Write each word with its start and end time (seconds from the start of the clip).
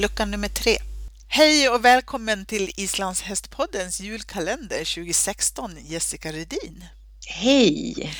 lucka 0.00 0.24
nummer 0.24 0.48
tre. 0.48 0.78
Hej 1.28 1.68
och 1.68 1.84
välkommen 1.84 2.46
till 2.46 2.70
Islands 2.76 3.22
hästpoddens 3.22 4.00
julkalender 4.00 4.94
2016, 4.94 5.76
Jessica 5.84 6.32
Rydin. 6.32 6.84
Hej! 7.26 8.14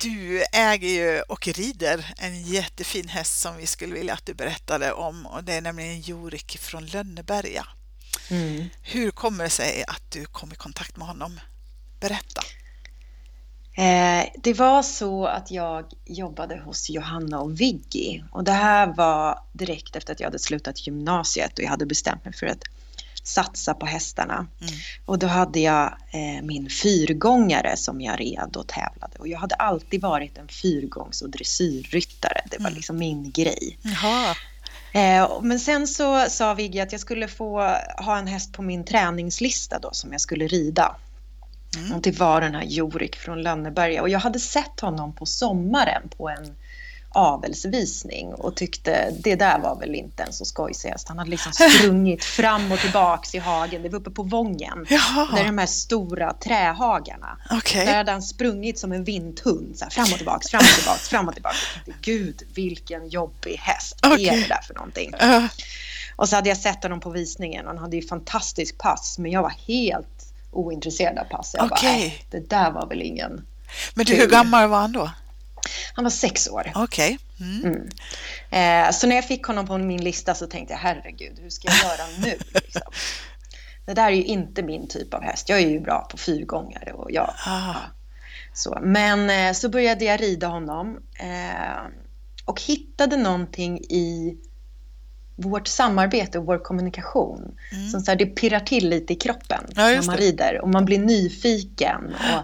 Du 0.00 0.44
äger 0.52 0.88
ju 0.88 1.20
och 1.20 1.48
rider 1.48 2.14
en 2.18 2.42
jättefin 2.42 3.08
häst 3.08 3.40
som 3.40 3.56
vi 3.56 3.66
skulle 3.66 3.94
vilja 3.94 4.14
att 4.14 4.26
du 4.26 4.34
berättade 4.34 4.92
om 4.92 5.26
och 5.26 5.44
det 5.44 5.52
är 5.52 5.60
nämligen 5.60 6.00
Jorik 6.00 6.58
från 6.58 6.86
Lönneberga. 6.86 7.66
Mm. 8.28 8.68
Hur 8.82 9.10
kommer 9.10 9.44
det 9.44 9.50
sig 9.50 9.84
att 9.88 10.12
du 10.12 10.24
kom 10.24 10.52
i 10.52 10.56
kontakt 10.56 10.96
med 10.96 11.06
honom? 11.06 11.40
Berätta. 12.00 12.42
Eh, 13.76 14.26
det 14.36 14.52
var 14.52 14.82
så 14.82 15.26
att 15.26 15.50
jag 15.50 15.84
jobbade 16.04 16.58
hos 16.64 16.90
Johanna 16.90 17.40
och 17.40 17.60
Viggi 17.60 18.24
och 18.30 18.44
det 18.44 18.52
här 18.52 18.86
var 18.86 19.38
direkt 19.52 19.96
efter 19.96 20.12
att 20.12 20.20
jag 20.20 20.26
hade 20.26 20.38
slutat 20.38 20.86
gymnasiet 20.86 21.58
och 21.58 21.64
jag 21.64 21.68
hade 21.68 21.86
bestämt 21.86 22.24
mig 22.24 22.34
för 22.34 22.46
att 22.46 22.62
satsa 23.22 23.74
på 23.74 23.86
hästarna. 23.86 24.34
Mm. 24.34 24.74
Och 25.06 25.18
då 25.18 25.26
hade 25.26 25.60
jag 25.60 25.86
eh, 26.10 26.42
min 26.42 26.70
fyrgångare 26.70 27.76
som 27.76 28.00
jag 28.00 28.20
red 28.20 28.56
och 28.56 28.66
tävlade 28.66 29.18
och 29.18 29.28
jag 29.28 29.38
hade 29.38 29.54
alltid 29.54 30.00
varit 30.00 30.38
en 30.38 30.48
fyrgångs 30.48 31.22
och 31.22 31.30
dressyrryttare. 31.30 32.40
Det 32.50 32.58
var 32.58 32.66
mm. 32.66 32.74
liksom 32.74 32.98
min 32.98 33.30
grej. 33.30 33.78
Eh, 34.92 35.40
men 35.42 35.60
sen 35.60 35.86
så 35.86 36.26
sa 36.28 36.54
Vigge 36.54 36.82
att 36.82 36.92
jag 36.92 37.00
skulle 37.00 37.28
få 37.28 37.60
ha 37.98 38.18
en 38.18 38.26
häst 38.26 38.52
på 38.52 38.62
min 38.62 38.84
träningslista 38.84 39.78
då 39.78 39.90
som 39.92 40.12
jag 40.12 40.20
skulle 40.20 40.46
rida. 40.46 40.96
Mm. 41.76 41.92
Och 41.92 42.02
det 42.02 42.18
var 42.18 42.40
den 42.40 42.54
här 42.54 42.64
Jorik 42.64 43.16
från 43.16 43.42
Lönneberga. 43.42 44.02
Och 44.02 44.08
jag 44.08 44.18
hade 44.18 44.40
sett 44.40 44.80
honom 44.80 45.14
på 45.14 45.26
sommaren 45.26 46.02
på 46.16 46.28
en 46.28 46.54
avelsvisning 47.16 48.34
och 48.34 48.56
tyckte 48.56 49.10
det 49.18 49.34
där 49.34 49.58
var 49.58 49.76
väl 49.76 49.94
inte 49.94 50.22
en 50.22 50.32
så 50.32 50.44
skojsig 50.44 50.88
häst. 50.88 51.08
Han 51.08 51.18
hade 51.18 51.30
liksom 51.30 51.52
sprungit 51.78 52.24
fram 52.24 52.72
och 52.72 52.78
tillbaks 52.78 53.34
i 53.34 53.38
hagen. 53.38 53.82
Det 53.82 53.88
var 53.88 53.98
uppe 53.98 54.10
på 54.10 54.22
Vången. 54.22 54.86
Jaha. 54.88 55.28
Där 55.34 55.40
är 55.40 55.44
de 55.44 55.58
här 55.58 55.66
stora 55.66 56.32
trähagarna. 56.32 57.38
Okay. 57.50 57.84
Där 57.84 57.96
hade 57.96 58.12
han 58.12 58.22
sprungit 58.22 58.78
som 58.78 58.92
en 58.92 59.04
vinthund. 59.04 59.78
Så 59.78 59.84
här, 59.84 59.90
fram 59.90 60.04
och 60.04 60.16
tillbaks, 60.16 60.50
fram 60.50 60.60
och 60.60 60.78
tillbaks, 60.78 61.08
fram 61.08 61.28
och 61.28 61.34
tillbaks. 61.34 61.58
Tänkte, 61.74 61.92
Gud, 62.00 62.42
vilken 62.54 63.08
jobbig 63.08 63.56
häst. 63.56 63.98
Vad 64.02 64.12
okay. 64.12 64.26
är 64.26 64.36
det 64.36 64.48
där 64.48 64.62
för 64.66 64.74
någonting? 64.74 65.14
Uh. 65.22 65.46
Och 66.16 66.28
så 66.28 66.36
hade 66.36 66.48
jag 66.48 66.58
sett 66.58 66.82
honom 66.82 67.00
på 67.00 67.10
visningen 67.10 67.66
och 67.66 67.72
han 67.72 67.78
hade 67.78 67.96
ju 67.96 68.08
fantastisk 68.08 68.78
pass. 68.78 69.18
Men 69.18 69.30
jag 69.30 69.42
var 69.42 69.54
helt 69.66 70.25
ointresserad 70.56 71.18
av 71.18 71.24
pass. 71.24 71.54
Jag 71.54 71.72
okay. 71.72 72.08
bara, 72.08 72.16
det 72.30 72.50
där 72.50 72.70
var 72.70 72.86
väl 72.86 73.02
ingen 73.02 73.46
Men 73.94 74.06
du, 74.06 74.14
hur 74.14 74.26
gammal 74.26 74.68
var 74.68 74.80
han 74.80 74.92
då? 74.92 75.10
Han 75.94 76.04
var 76.04 76.10
sex 76.10 76.48
år. 76.48 76.72
Okej. 76.74 77.18
Okay. 77.38 77.48
Mm. 77.48 77.64
Mm. 77.64 77.88
Eh, 78.86 78.92
så 78.92 79.06
när 79.06 79.16
jag 79.16 79.28
fick 79.28 79.44
honom 79.44 79.66
på 79.66 79.78
min 79.78 80.04
lista 80.04 80.34
så 80.34 80.46
tänkte 80.46 80.74
jag, 80.74 80.78
herregud, 80.78 81.38
hur 81.42 81.50
ska 81.50 81.68
jag 81.68 81.78
göra 81.78 82.06
nu? 82.18 82.38
Liksom. 82.54 82.82
Det 83.86 83.94
där 83.94 84.06
är 84.06 84.10
ju 84.10 84.24
inte 84.24 84.62
min 84.62 84.88
typ 84.88 85.14
av 85.14 85.22
häst. 85.22 85.48
Jag 85.48 85.58
är 85.58 85.68
ju 85.68 85.80
bra 85.80 86.08
på 86.10 86.16
fyrgångare 86.16 86.92
och 86.92 87.12
jag... 87.12 87.34
Ah. 87.46 87.66
Ja, 87.66 87.76
så. 88.54 88.78
Men 88.82 89.30
eh, 89.30 89.52
så 89.52 89.68
började 89.68 90.04
jag 90.04 90.22
rida 90.22 90.46
honom 90.46 90.98
eh, 91.18 91.90
och 92.44 92.60
hittade 92.60 93.16
någonting 93.16 93.78
i 93.78 94.36
vårt 95.36 95.68
samarbete 95.68 96.38
och 96.38 96.46
vår 96.46 96.58
kommunikation. 96.58 97.56
Mm. 97.72 97.88
Som 97.88 98.00
så 98.00 98.10
här, 98.10 98.18
det 98.18 98.26
pirrar 98.26 98.60
till 98.60 98.88
lite 98.88 99.12
i 99.12 99.16
kroppen 99.16 99.64
ja, 99.68 99.82
när 99.82 100.02
man 100.02 100.16
det. 100.16 100.22
rider 100.22 100.60
och 100.60 100.68
man 100.68 100.84
blir 100.84 100.98
nyfiken. 100.98 102.14
Och 102.14 102.42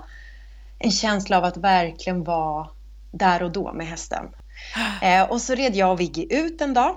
en 0.79 0.91
känsla 0.91 1.39
av 1.39 1.45
att 1.45 1.57
verkligen 1.57 2.25
vara 2.25 2.69
där 3.11 3.42
och 3.42 3.52
då 3.52 3.73
med 3.73 3.86
hästen. 3.86 4.25
Eh, 5.02 5.23
och 5.23 5.41
så 5.41 5.55
red 5.55 5.77
jag 5.77 5.92
och 5.92 6.01
Viggy 6.01 6.27
ut 6.31 6.61
en 6.61 6.75
dag. 6.75 6.97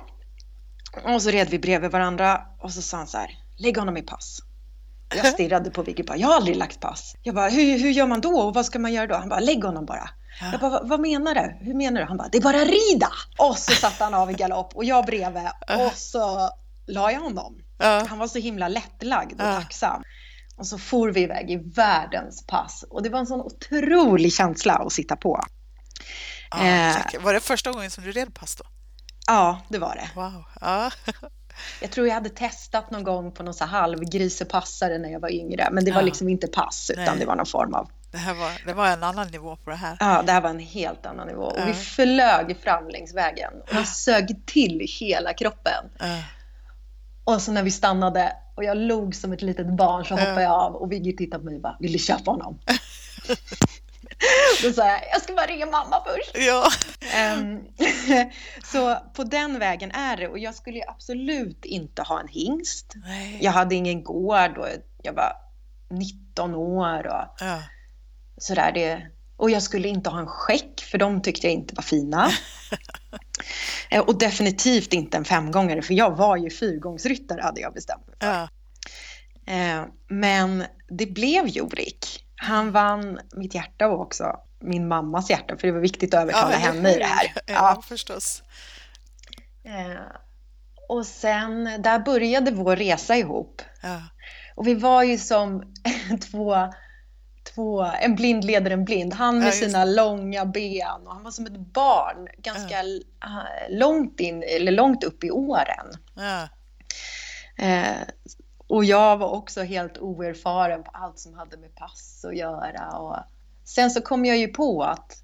Och 1.03 1.21
så 1.21 1.29
red 1.29 1.49
vi 1.49 1.59
bredvid 1.59 1.91
varandra 1.91 2.41
och 2.59 2.71
så 2.71 2.81
sa 2.81 2.97
han 2.97 3.07
så 3.07 3.17
här, 3.17 3.29
lägg 3.57 3.77
honom 3.77 3.97
i 3.97 4.01
pass. 4.01 4.39
Jag 5.15 5.25
stirrade 5.33 5.71
på 5.71 5.83
Viggy 5.83 6.03
och 6.03 6.07
bara, 6.07 6.17
jag 6.17 6.27
har 6.27 6.35
aldrig 6.35 6.57
lagt 6.57 6.79
pass. 6.79 7.15
Jag 7.23 7.35
bara, 7.35 7.49
hur, 7.49 7.79
hur 7.79 7.89
gör 7.89 8.07
man 8.07 8.21
då 8.21 8.39
och 8.39 8.53
vad 8.53 8.65
ska 8.65 8.79
man 8.79 8.93
göra 8.93 9.07
då? 9.07 9.15
Han 9.15 9.29
bara, 9.29 9.39
lägg 9.39 9.63
honom 9.63 9.85
bara. 9.85 10.09
Ja. 10.41 10.51
Jag 10.51 10.59
bara, 10.59 10.83
vad 10.83 10.99
menar 10.99 11.35
du? 11.35 11.65
Hur 11.65 11.73
menar 11.73 12.01
du? 12.01 12.07
Han 12.07 12.17
bara, 12.17 12.27
det 12.27 12.37
är 12.37 12.41
bara 12.41 12.65
rida! 12.65 13.09
Och 13.37 13.57
så 13.57 13.71
satte 13.71 14.03
han 14.03 14.13
av 14.13 14.31
i 14.31 14.33
galopp 14.33 14.75
och 14.75 14.83
jag 14.85 15.05
bredvid 15.05 15.49
och 15.69 15.93
så 15.93 16.49
la 16.87 17.11
jag 17.11 17.19
honom. 17.19 17.59
Ja. 17.77 18.05
Han 18.09 18.19
var 18.19 18.27
så 18.27 18.39
himla 18.39 18.67
lättlagd 18.67 19.41
och 19.41 19.47
ja. 19.47 19.61
tacksam. 19.61 20.03
Och 20.57 20.67
så 20.67 20.77
for 20.77 21.11
vi 21.11 21.21
iväg 21.21 21.51
i 21.51 21.55
världens 21.55 22.45
pass 22.47 22.85
och 22.89 23.03
det 23.03 23.09
var 23.09 23.19
en 23.19 23.27
sån 23.27 23.41
otrolig 23.41 24.33
känsla 24.33 24.73
att 24.73 24.93
sitta 24.93 25.15
på. 25.15 25.41
Ah, 26.49 26.65
eh, 26.65 26.97
var 27.19 27.33
det 27.33 27.39
första 27.39 27.71
gången 27.71 27.91
som 27.91 28.03
du 28.03 28.11
red 28.11 28.33
pass 28.33 28.55
då? 28.55 28.63
Ja, 29.27 29.61
det 29.69 29.77
var 29.77 29.95
det. 29.95 30.09
Wow. 30.15 30.43
Ah. 30.61 30.91
jag 31.81 31.91
tror 31.91 32.07
jag 32.07 32.13
hade 32.13 32.29
testat 32.29 32.91
någon 32.91 33.03
gång 33.03 33.31
på 33.31 33.43
någon 33.43 33.53
så 33.53 33.65
halvgrisepassare 33.65 34.97
när 34.97 35.09
jag 35.09 35.19
var 35.19 35.31
yngre, 35.31 35.69
men 35.71 35.85
det 35.85 35.91
var 35.91 36.01
liksom 36.01 36.29
inte 36.29 36.47
pass 36.47 36.89
utan 36.89 37.05
Nej. 37.05 37.19
det 37.19 37.25
var 37.25 37.35
någon 37.35 37.45
form 37.45 37.73
av 37.73 37.89
det, 38.15 38.19
här 38.19 38.33
var, 38.33 38.51
det 38.65 38.73
var 38.73 38.87
en 38.87 39.03
annan 39.03 39.27
nivå 39.27 39.55
på 39.55 39.69
det 39.69 39.75
här. 39.75 39.97
Ja, 39.99 40.21
det 40.25 40.31
här 40.31 40.41
var 40.41 40.49
en 40.49 40.59
helt 40.59 41.05
annan 41.05 41.27
nivå. 41.27 41.43
Och 41.43 41.67
vi 41.67 41.73
flög 41.73 42.57
fram 42.63 42.89
längs 42.89 43.13
vägen 43.13 43.53
och 43.67 43.75
det 43.75 43.85
sög 43.85 44.45
till 44.45 44.87
hela 44.99 45.33
kroppen. 45.33 45.85
Och 47.23 47.41
så 47.41 47.51
när 47.51 47.63
vi 47.63 47.71
stannade 47.71 48.33
och 48.55 48.63
jag 48.63 48.77
log 48.77 49.15
som 49.15 49.33
ett 49.33 49.41
litet 49.41 49.67
barn 49.67 50.05
så 50.05 50.13
hoppade 50.13 50.41
jag 50.41 50.51
av 50.51 50.75
och 50.75 50.91
Vigge 50.91 51.17
tittade 51.17 51.43
på 51.43 51.45
mig 51.45 51.55
och 51.55 51.61
bara, 51.61 51.77
vill 51.79 51.91
du 51.91 51.99
köpa 51.99 52.31
honom? 52.31 52.59
Då 54.63 54.71
sa 54.71 54.87
jag, 54.87 55.01
jag 55.11 55.21
ska 55.21 55.33
bara 55.35 55.45
ringa 55.45 55.65
mamma 55.65 56.03
först. 56.05 56.37
Ja. 56.47 56.69
Um, 57.37 57.67
så 58.63 58.97
på 59.13 59.23
den 59.23 59.59
vägen 59.59 59.91
är 59.91 60.17
det 60.17 60.27
och 60.27 60.39
jag 60.39 60.55
skulle 60.55 60.81
absolut 60.87 61.65
inte 61.65 62.01
ha 62.01 62.19
en 62.19 62.27
hingst. 62.27 62.93
Nej. 62.95 63.37
Jag 63.41 63.51
hade 63.51 63.75
ingen 63.75 64.03
gård 64.03 64.57
och 64.57 64.67
jag 65.01 65.13
var 65.13 65.31
19 65.89 66.55
år. 66.55 67.07
Och, 67.07 67.25
ja 67.39 67.61
sådär. 68.37 68.71
Det, 68.71 69.01
och 69.37 69.49
jag 69.49 69.63
skulle 69.63 69.87
inte 69.87 70.09
ha 70.09 70.19
en 70.19 70.27
skäck 70.27 70.81
för 70.91 70.97
de 70.97 71.21
tyckte 71.21 71.47
jag 71.47 71.53
inte 71.53 71.75
var 71.75 71.83
fina. 71.83 72.31
Eh, 73.89 74.01
och 74.01 74.19
definitivt 74.19 74.93
inte 74.93 75.17
en 75.17 75.25
femgångare 75.25 75.81
för 75.81 75.93
jag 75.93 76.15
var 76.15 76.37
ju 76.37 76.49
fyrgångsryttare 76.49 77.41
hade 77.41 77.61
jag 77.61 77.73
bestämt 77.73 78.07
mig 78.07 78.15
för. 78.19 78.27
Ja. 78.27 78.49
Eh, 79.47 79.85
men 80.07 80.63
det 80.89 81.05
blev 81.05 81.47
Jorik. 81.47 82.25
Han 82.35 82.71
vann 82.71 83.19
mitt 83.35 83.55
hjärta 83.55 83.87
och 83.87 84.01
också 84.01 84.39
min 84.59 84.87
mammas 84.87 85.29
hjärta 85.29 85.57
för 85.57 85.67
det 85.67 85.73
var 85.73 85.79
viktigt 85.79 86.13
att 86.13 86.21
övertala 86.21 86.51
ja, 86.51 86.57
henne 86.57 86.95
i 86.95 86.97
det 86.97 87.05
här. 87.05 87.33
Ja, 87.45 87.53
ja. 87.53 87.83
förstås. 87.87 88.43
Eh, 89.63 90.01
och 90.89 91.05
sen 91.05 91.63
där 91.79 91.99
började 91.99 92.51
vår 92.51 92.75
resa 92.75 93.15
ihop. 93.15 93.61
Ja. 93.81 94.01
Och 94.55 94.67
vi 94.67 94.73
var 94.73 95.03
ju 95.03 95.17
som 95.17 95.73
två 96.31 96.55
två, 97.55 97.83
en 98.01 98.15
blind 98.15 98.43
leder 98.43 98.71
en 98.71 98.85
blind. 98.85 99.13
Han 99.13 99.39
med 99.39 99.47
ja, 99.47 99.51
sina 99.51 99.85
långa 99.85 100.45
ben 100.45 101.07
och 101.07 101.13
han 101.13 101.23
var 101.23 101.31
som 101.31 101.45
ett 101.45 101.57
barn 101.57 102.27
ganska 102.37 102.83
ja. 102.83 103.47
långt 103.69 104.19
in, 104.19 104.43
eller 104.43 104.71
långt 104.71 105.03
upp 105.03 105.23
i 105.23 105.31
åren. 105.31 105.87
Ja. 106.15 106.47
Eh, 107.65 108.01
och 108.67 108.85
jag 108.85 109.17
var 109.17 109.29
också 109.29 109.63
helt 109.63 109.97
oerfaren 109.97 110.83
på 110.83 110.91
allt 110.93 111.19
som 111.19 111.33
hade 111.33 111.57
med 111.57 111.75
pass 111.75 112.25
att 112.27 112.35
göra. 112.35 112.97
Och 112.97 113.17
sen 113.65 113.91
så 113.91 114.01
kom 114.01 114.25
jag 114.25 114.37
ju 114.37 114.47
på 114.47 114.83
att 114.83 115.21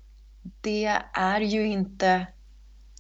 det 0.62 0.98
är 1.14 1.42
ju 1.42 1.68
inte 1.68 2.28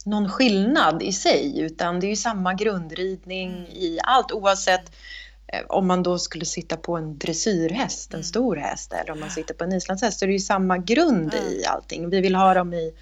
någon 0.05 0.29
skillnad 0.29 1.03
i 1.03 1.13
sig 1.13 1.59
utan 1.59 1.99
det 1.99 2.07
är 2.07 2.09
ju 2.09 2.15
samma 2.15 2.53
grundridning 2.53 3.49
mm. 3.49 3.71
i 3.71 3.99
allt 4.03 4.31
oavsett 4.31 4.91
Eh, 4.91 5.30
om 5.67 5.87
man 5.87 6.03
då 6.03 6.19
skulle 6.19 6.45
sitta 6.45 6.77
på 6.77 6.97
en 6.97 7.17
dressyrhäst, 7.17 8.13
en 8.13 8.15
mm. 8.15 8.23
stor 8.23 8.55
häst, 8.55 8.93
eller 8.93 9.11
om 9.11 9.19
man 9.19 9.29
sitter 9.29 9.53
på 9.53 9.63
en 9.63 9.73
islandshäst, 9.73 10.19
så 10.19 10.25
är 10.25 10.27
det 10.27 10.33
ju 10.33 10.39
samma 10.39 10.77
grund 10.77 11.33
mm. 11.33 11.47
i 11.47 11.65
allting. 11.65 12.09
Vi 12.09 12.21
vill 12.21 12.35
ha 12.35 12.53
dem 12.53 12.73
i, 12.73 12.93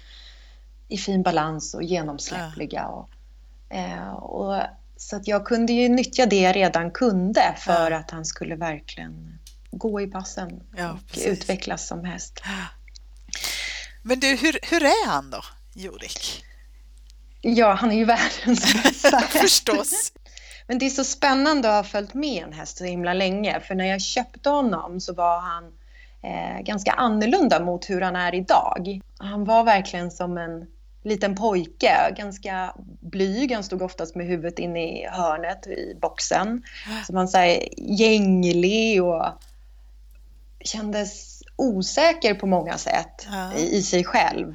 i 0.88 0.98
fin 0.98 1.22
balans 1.22 1.74
och 1.74 1.82
genomsläppliga. 1.82 2.86
Och, 2.86 3.10
eh, 3.76 4.12
och, 4.12 4.62
så 4.96 5.16
att 5.16 5.28
jag 5.28 5.46
kunde 5.46 5.72
ju 5.72 5.88
nyttja 5.88 6.26
det 6.26 6.40
jag 6.40 6.56
redan 6.56 6.90
kunde 6.90 7.54
för 7.58 7.90
att 7.90 8.10
han 8.10 8.24
skulle 8.24 8.56
verkligen 8.56 9.38
gå 9.70 10.00
i 10.00 10.06
passen 10.06 10.62
ja, 10.76 10.92
och 10.92 11.06
precis. 11.06 11.26
utvecklas 11.26 11.86
som 11.86 12.04
häst. 12.04 12.42
Men 14.02 14.20
du, 14.20 14.26
hur, 14.26 14.58
hur 14.62 14.82
är 14.82 15.06
han 15.06 15.30
då, 15.30 15.42
Jorik? 15.74 16.44
Ja, 17.40 17.72
han 17.72 17.90
är 17.90 17.96
ju 17.96 18.04
världens 18.04 18.82
bästa 18.82 19.20
Förstås. 19.20 20.12
Men 20.70 20.78
det 20.78 20.86
är 20.86 20.90
så 20.90 21.04
spännande 21.04 21.68
att 21.68 21.74
ha 21.74 21.90
följt 21.90 22.14
med 22.14 22.42
en 22.42 22.52
häst 22.52 22.78
så 22.78 22.84
himla 22.84 23.14
länge. 23.14 23.60
För 23.60 23.74
när 23.74 23.84
jag 23.84 24.00
köpte 24.00 24.50
honom 24.50 25.00
så 25.00 25.14
var 25.14 25.40
han 25.40 25.64
eh, 26.22 26.62
ganska 26.62 26.92
annorlunda 26.92 27.60
mot 27.60 27.90
hur 27.90 28.00
han 28.00 28.16
är 28.16 28.34
idag. 28.34 29.00
Han 29.18 29.44
var 29.44 29.64
verkligen 29.64 30.10
som 30.10 30.38
en 30.38 30.66
liten 31.02 31.34
pojke, 31.34 32.14
ganska 32.16 32.74
blyg. 33.00 33.52
Han 33.52 33.64
stod 33.64 33.82
oftast 33.82 34.14
med 34.14 34.26
huvudet 34.26 34.58
inne 34.58 35.00
i 35.00 35.06
hörnet 35.10 35.66
i 35.66 35.96
boxen. 36.00 36.62
Så 37.06 37.12
man 37.12 37.28
säger 37.28 37.68
gänglig 37.76 39.02
och 39.02 39.26
kändes 40.60 41.42
osäker 41.56 42.34
på 42.34 42.46
många 42.46 42.78
sätt 42.78 43.26
ja. 43.30 43.52
i, 43.54 43.76
i, 43.76 43.82
sig 43.82 44.04
själv. 44.04 44.54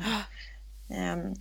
Um, 0.88 1.36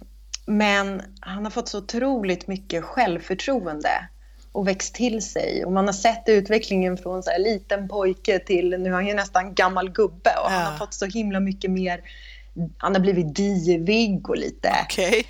men 0.47 1.03
han 1.21 1.45
har 1.45 1.51
fått 1.51 1.69
så 1.69 1.79
otroligt 1.79 2.49
mycket 2.49 2.85
självförtroende 2.85 4.09
och 4.55 4.69
växt 4.69 4.95
till 4.95 5.23
sig. 5.23 5.65
Och 5.65 5.73
man 5.73 5.87
har 5.87 5.93
sett 5.93 6.23
utvecklingen 6.27 6.97
från 6.97 7.23
så 7.23 7.31
här 7.31 7.39
liten 7.39 7.89
pojke 7.89 8.39
till 8.39 8.71
nu 8.71 8.89
är 8.89 8.93
han 8.93 9.07
ju 9.07 9.15
nästan 9.15 9.55
gammal 9.55 9.91
gubbe 9.91 10.31
och 10.31 10.51
ja. 10.51 10.57
han 10.57 10.73
har 10.73 10.79
fått 10.79 10.95
så 10.95 11.07
himla 11.07 11.41
mycket 11.41 11.71
mer. 11.71 12.01
Han 12.79 12.95
har 12.95 13.01
blivit 13.01 13.35
divig 13.35 14.31
och 14.31 14.37
lite 14.37 14.73
okay. 14.85 15.23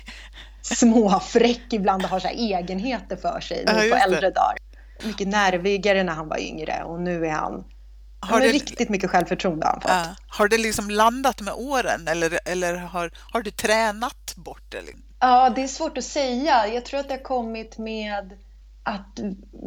småfräck 0.61 1.73
ibland 1.73 2.03
och 2.03 2.09
har 2.09 2.19
så 2.19 2.27
egenheter 2.27 3.15
för 3.15 3.39
sig 3.39 3.63
nu 3.67 3.85
ja, 3.85 3.95
på 3.95 4.03
äldre 4.03 4.31
dagar. 4.31 4.57
Mycket 5.03 5.27
nervigare 5.27 6.03
när 6.03 6.13
han 6.13 6.27
var 6.27 6.39
yngre 6.39 6.83
och 6.83 7.01
nu 7.01 7.25
är 7.25 7.31
han 7.31 7.63
har 8.19 8.41
det, 8.41 8.47
riktigt 8.47 8.89
mycket 8.89 9.09
självförtroende 9.09 9.65
han 9.65 9.81
fått. 9.81 9.91
Ja. 9.91 10.15
Har 10.27 10.47
det 10.47 10.57
liksom 10.57 10.89
landat 10.89 11.41
med 11.41 11.53
åren 11.53 12.07
eller, 12.07 12.39
eller 12.45 12.75
har, 12.75 13.11
har 13.33 13.41
du 13.41 13.51
tränat 13.51 14.33
bort 14.35 14.63
det? 14.69 14.81
Ja, 15.19 15.49
det 15.49 15.63
är 15.63 15.67
svårt 15.67 15.97
att 15.97 16.03
säga. 16.03 16.67
Jag 16.67 16.85
tror 16.85 16.99
att 16.99 17.07
det 17.07 17.13
har 17.13 17.23
kommit 17.23 17.77
med 17.77 18.37
att 18.85 19.19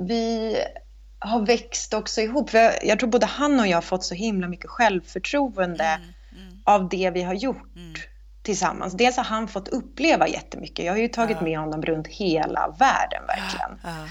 vi 0.09 0.57
har 1.19 1.47
växt 1.47 1.95
också 1.95 2.21
ihop. 2.21 2.51
För 2.51 2.59
jag, 2.59 2.85
jag 2.85 2.99
tror 2.99 3.11
både 3.11 3.27
han 3.27 3.61
och 3.61 3.67
jag 3.67 3.77
har 3.77 3.83
fått 3.83 4.05
så 4.05 4.15
himla 4.15 4.49
mycket 4.49 4.71
självförtroende 4.71 5.85
mm, 5.85 6.09
mm. 6.33 6.59
av 6.65 6.89
det 6.89 7.11
vi 7.11 7.23
har 7.23 7.35
gjort 7.35 7.77
mm. 7.77 7.95
tillsammans. 8.43 8.95
Dels 8.95 9.17
har 9.17 9.25
han 9.25 9.49
fått 9.49 9.69
uppleva 9.69 10.29
jättemycket. 10.29 10.85
Jag 10.85 10.93
har 10.93 10.99
ju 10.99 11.09
tagit 11.09 11.37
ja. 11.41 11.45
med 11.45 11.59
honom 11.59 11.83
runt 11.83 12.07
hela 12.07 12.77
världen 12.79 13.27
verkligen. 13.27 13.79
Ja, 13.83 13.89
ja. 13.89 14.09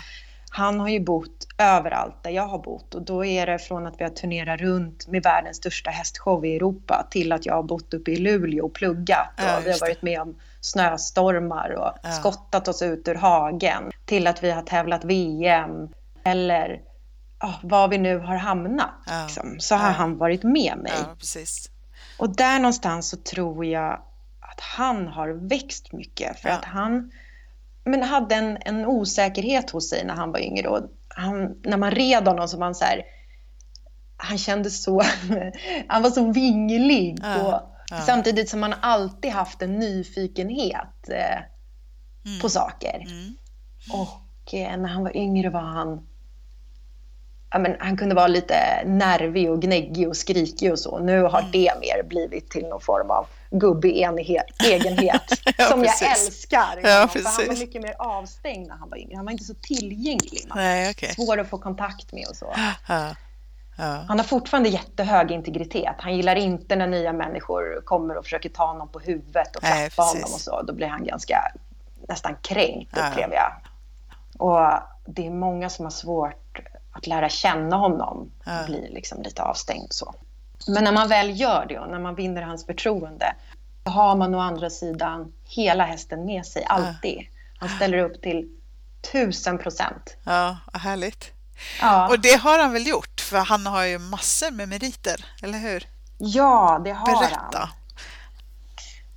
Han 0.58 0.80
har 0.80 0.90
ju 0.90 1.00
bott 1.00 1.48
överallt 1.58 2.24
där 2.24 2.32
jag 2.32 2.48
har 2.48 2.60
bott 2.60 2.96
och 2.96 3.02
då 3.02 3.26
är 3.26 3.46
det 3.46 3.60
från 3.60 3.88
att 3.88 4.00
vi 4.00 4.04
har 4.04 4.12
turnerat 4.12 4.60
runt 4.60 5.08
med 5.08 5.24
världens 5.24 5.58
största 5.58 5.90
hästshow 5.90 6.46
i 6.46 6.56
Europa 6.56 7.08
till 7.10 7.32
att 7.32 7.46
jag 7.46 7.54
har 7.54 7.64
bott 7.64 7.94
uppe 7.94 8.12
i 8.12 8.16
Luleå 8.16 8.66
och 8.66 8.74
pluggat 8.74 9.30
och 9.38 9.66
vi 9.66 9.72
har 9.72 9.80
varit 9.80 10.02
med 10.02 10.22
om 10.22 10.36
snöstormar 10.62 11.70
och 11.70 11.92
ja. 12.04 12.12
skottat 12.12 12.68
oss 12.68 12.82
ut 12.82 13.08
ur 13.08 13.16
hagen 13.16 13.92
till 14.06 14.28
att 14.28 14.44
vi 14.44 14.52
har 14.52 14.62
tävlat 14.62 15.04
VM 15.04 15.90
eller 16.24 16.82
oh, 17.44 17.56
var 17.62 17.88
vi 17.88 17.98
nu 17.98 18.20
har 18.20 18.36
hamnat. 18.36 18.90
Ja. 19.06 19.24
Liksom, 19.24 19.56
så 19.60 19.76
har 19.76 19.88
ja. 19.88 19.94
han 19.94 20.18
varit 20.18 20.44
med 20.44 20.78
mig. 20.78 20.94
Och 22.20 22.36
där 22.36 22.60
någonstans 22.60 23.10
så 23.10 23.18
tror 23.18 23.66
jag 23.66 23.94
att 24.40 24.60
han 24.60 25.08
har 25.08 25.30
växt 25.50 25.92
mycket 25.92 26.40
för 26.40 26.50
att 26.50 26.66
han 26.66 27.12
men 27.88 28.04
hade 28.04 28.36
en, 28.36 28.58
en 28.66 28.86
osäkerhet 28.86 29.70
hos 29.70 29.90
sig 29.90 30.06
när 30.06 30.16
han 30.16 30.32
var 30.32 30.40
yngre. 30.40 30.68
Och 30.68 30.82
han, 31.08 31.56
när 31.64 31.78
man 31.78 31.92
red 31.92 32.28
honom 32.28 32.48
så 32.48 32.58
var 32.58 32.66
han 32.66 32.76
så 32.76 32.86
här, 32.86 33.04
han 34.18 34.38
kände 34.38 34.70
så, 34.70 35.02
han 35.88 36.02
var 36.04 36.10
så 36.10 36.32
vinglig. 36.32 37.20
Och, 37.44 37.74
Ja. 37.90 38.02
Samtidigt 38.02 38.50
som 38.50 38.60
man 38.60 38.74
alltid 38.82 39.32
haft 39.32 39.62
en 39.62 39.80
nyfikenhet 39.80 41.10
eh, 41.10 41.38
mm. 42.26 42.40
på 42.42 42.50
saker. 42.50 43.06
Mm. 43.08 43.36
Och 43.92 44.54
eh, 44.54 44.78
när 44.78 44.90
han 44.90 45.04
var 45.04 45.18
yngre 45.18 45.50
var 45.50 45.62
han... 45.62 46.08
Ja, 47.50 47.60
men, 47.60 47.76
han 47.80 47.98
kunde 47.98 48.16
vara 48.16 48.28
lite 48.28 48.84
nervig 48.86 49.52
och 49.52 49.62
gnäggig 49.62 50.08
och 50.08 50.18
skrikig 50.18 50.72
och 50.72 50.80
så. 50.80 51.00
Nu 51.00 51.22
har 51.22 51.40
mm. 51.40 51.52
det 51.52 51.72
mer 51.82 52.04
blivit 52.04 52.50
till 52.50 52.68
någon 52.68 52.82
form 52.82 53.12
av 53.12 53.28
gubbig 53.52 53.98
enighet, 53.98 54.46
egenhet. 54.64 55.24
ja, 55.58 55.66
som 55.66 55.82
precis. 55.82 56.02
jag 56.02 56.12
älskar. 56.12 56.80
Ja, 56.84 57.08
för 57.08 57.24
han 57.24 57.48
var 57.48 57.60
mycket 57.60 57.82
mer 57.82 57.96
avstängd 58.00 58.68
när 58.68 58.76
han 58.76 58.90
var 58.90 58.98
yngre. 58.98 59.16
Han 59.16 59.26
var 59.26 59.32
inte 59.32 59.44
så 59.44 59.54
tillgänglig. 59.54 60.48
Nej, 60.56 60.90
okay. 60.90 61.10
Svår 61.10 61.40
att 61.40 61.50
få 61.50 61.58
kontakt 61.58 62.12
med 62.12 62.28
och 62.30 62.36
så. 62.36 62.54
Ja. 62.88 63.16
Han 64.08 64.20
har 64.20 64.24
fortfarande 64.24 64.70
jättehög 64.70 65.32
integritet. 65.32 65.96
Han 65.98 66.16
gillar 66.16 66.36
inte 66.36 66.76
när 66.76 66.88
nya 66.88 67.14
människor 67.14 67.82
kommer 67.86 68.18
och 68.18 68.24
försöker 68.24 68.50
ta 68.50 68.66
honom 68.66 68.88
på 68.88 69.00
huvudet 69.00 69.56
och 69.56 69.62
klappa 69.62 69.76
Nej, 69.76 69.90
honom 69.98 70.34
och 70.34 70.40
så. 70.40 70.62
Då 70.62 70.74
blir 70.74 70.88
han 70.88 71.06
ganska 71.06 71.52
nästan 72.08 72.36
kränkt 72.42 72.98
upplever 72.98 73.36
jag. 73.36 73.54
Och 74.38 74.72
det 75.06 75.28
är 75.28 75.32
många 75.32 75.70
som 75.70 75.86
har 75.86 75.92
svårt 75.92 76.60
att 76.98 77.08
lära 77.08 77.30
känna 77.30 77.76
honom 77.76 78.32
ja. 78.44 78.60
och 78.60 78.66
blir 78.66 78.90
liksom 78.90 79.22
lite 79.22 79.44
avstängd 79.44 79.94
så. 79.94 80.16
Men 80.68 80.84
när 80.84 80.92
man 80.92 81.08
väl 81.08 81.40
gör 81.40 81.66
det 81.70 81.80
och 81.80 81.90
när 81.90 82.00
man 82.00 82.16
vinner 82.16 82.42
hans 82.42 82.66
förtroende 82.66 83.36
så 83.84 83.92
har 83.92 84.16
man 84.16 84.36
å 84.36 84.40
andra 84.40 84.70
sidan 84.70 85.34
hela 85.46 85.86
hästen 85.86 86.26
med 86.26 86.46
sig 86.46 86.64
alltid. 86.66 87.28
Han 87.60 87.70
ställer 87.70 87.98
upp 87.98 88.22
till 88.22 88.50
tusen 89.12 89.58
procent. 89.58 90.18
Ja, 90.24 90.58
härligt. 90.74 91.32
Ja. 91.82 92.08
Och 92.08 92.20
det 92.20 92.36
har 92.36 92.60
han 92.60 92.74
väl 92.74 92.88
gjort, 92.88 93.22
för 93.22 93.38
han 93.38 93.66
har 93.66 93.84
ju 93.84 94.00
massor 94.00 94.52
med 94.52 94.70
meriter, 94.70 95.26
eller 95.42 95.60
hur? 95.60 95.84
Ja, 96.18 96.82
det 96.84 96.92
har 96.92 97.06
Berätta. 97.06 97.60
han. 97.60 97.70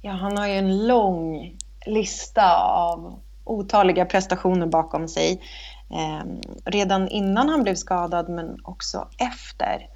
Ja, 0.02 0.12
han 0.12 0.38
har 0.38 0.46
ju 0.46 0.54
en 0.54 0.86
lång 0.86 1.52
lista 1.86 2.56
av 2.62 3.20
otaliga 3.44 4.04
prestationer 4.04 4.66
bakom 4.66 5.08
sig. 5.08 5.42
Eh, 5.90 6.24
redan 6.64 7.08
innan 7.08 7.48
han 7.48 7.62
blev 7.62 7.74
skadad, 7.74 8.28
men 8.28 8.58
också 8.62 9.08
efter. 9.18 9.88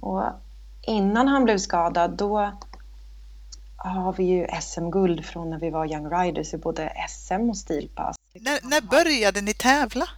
Och 0.00 0.24
innan 0.82 1.28
han 1.28 1.44
blev 1.44 1.58
skadad, 1.58 2.10
då 2.10 2.52
har 3.76 4.12
vi 4.12 4.24
ju 4.24 4.46
SM-guld 4.60 5.24
från 5.24 5.50
när 5.50 5.58
vi 5.58 5.70
var 5.70 5.92
Young 5.92 6.10
Riders 6.10 6.54
i 6.54 6.56
både 6.56 6.92
SM 7.08 7.50
och 7.50 7.56
stilpass. 7.56 8.16
När, 8.34 8.70
när 8.70 8.80
började 8.80 9.40
ni 9.40 9.54
tävla? 9.54 10.08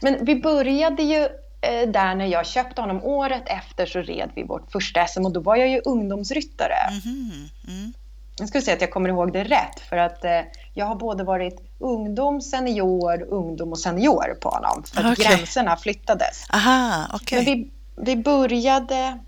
Men 0.00 0.24
vi 0.24 0.40
började 0.40 1.02
ju 1.02 1.22
eh, 1.60 1.88
där 1.88 2.14
när 2.14 2.26
jag 2.26 2.46
köpte 2.46 2.80
honom. 2.80 3.04
Året 3.04 3.42
efter 3.46 3.86
så 3.86 3.98
red 3.98 4.30
vi 4.34 4.42
vårt 4.42 4.72
första 4.72 5.06
SM 5.06 5.24
och 5.24 5.32
då 5.32 5.40
var 5.40 5.56
jag 5.56 5.68
ju 5.68 5.80
ungdomsryttare. 5.84 6.76
Mm. 7.04 7.48
Mm. 7.68 7.92
Jag 8.38 8.48
skulle 8.48 8.62
säga 8.62 8.74
att 8.74 8.80
jag 8.80 8.90
kommer 8.90 9.08
ihåg 9.08 9.32
det 9.32 9.44
rätt 9.44 9.80
för 9.88 9.96
att 9.96 10.24
eh, 10.24 10.40
jag 10.74 10.86
har 10.86 10.94
både 10.94 11.24
varit 11.24 11.60
ungdom, 11.78 12.40
senior, 12.40 13.22
ungdom 13.22 13.72
och 13.72 13.78
senior 13.78 14.34
på 14.40 14.48
honom. 14.48 14.82
För 14.92 15.04
att 15.04 15.18
okay. 15.18 15.36
gränserna 15.36 15.76
flyttades. 15.76 16.46
Aha, 16.52 17.06
okay. 17.14 17.38
Men 17.38 17.44
vi, 17.44 17.70
vi 17.96 18.16
började... 18.16 19.18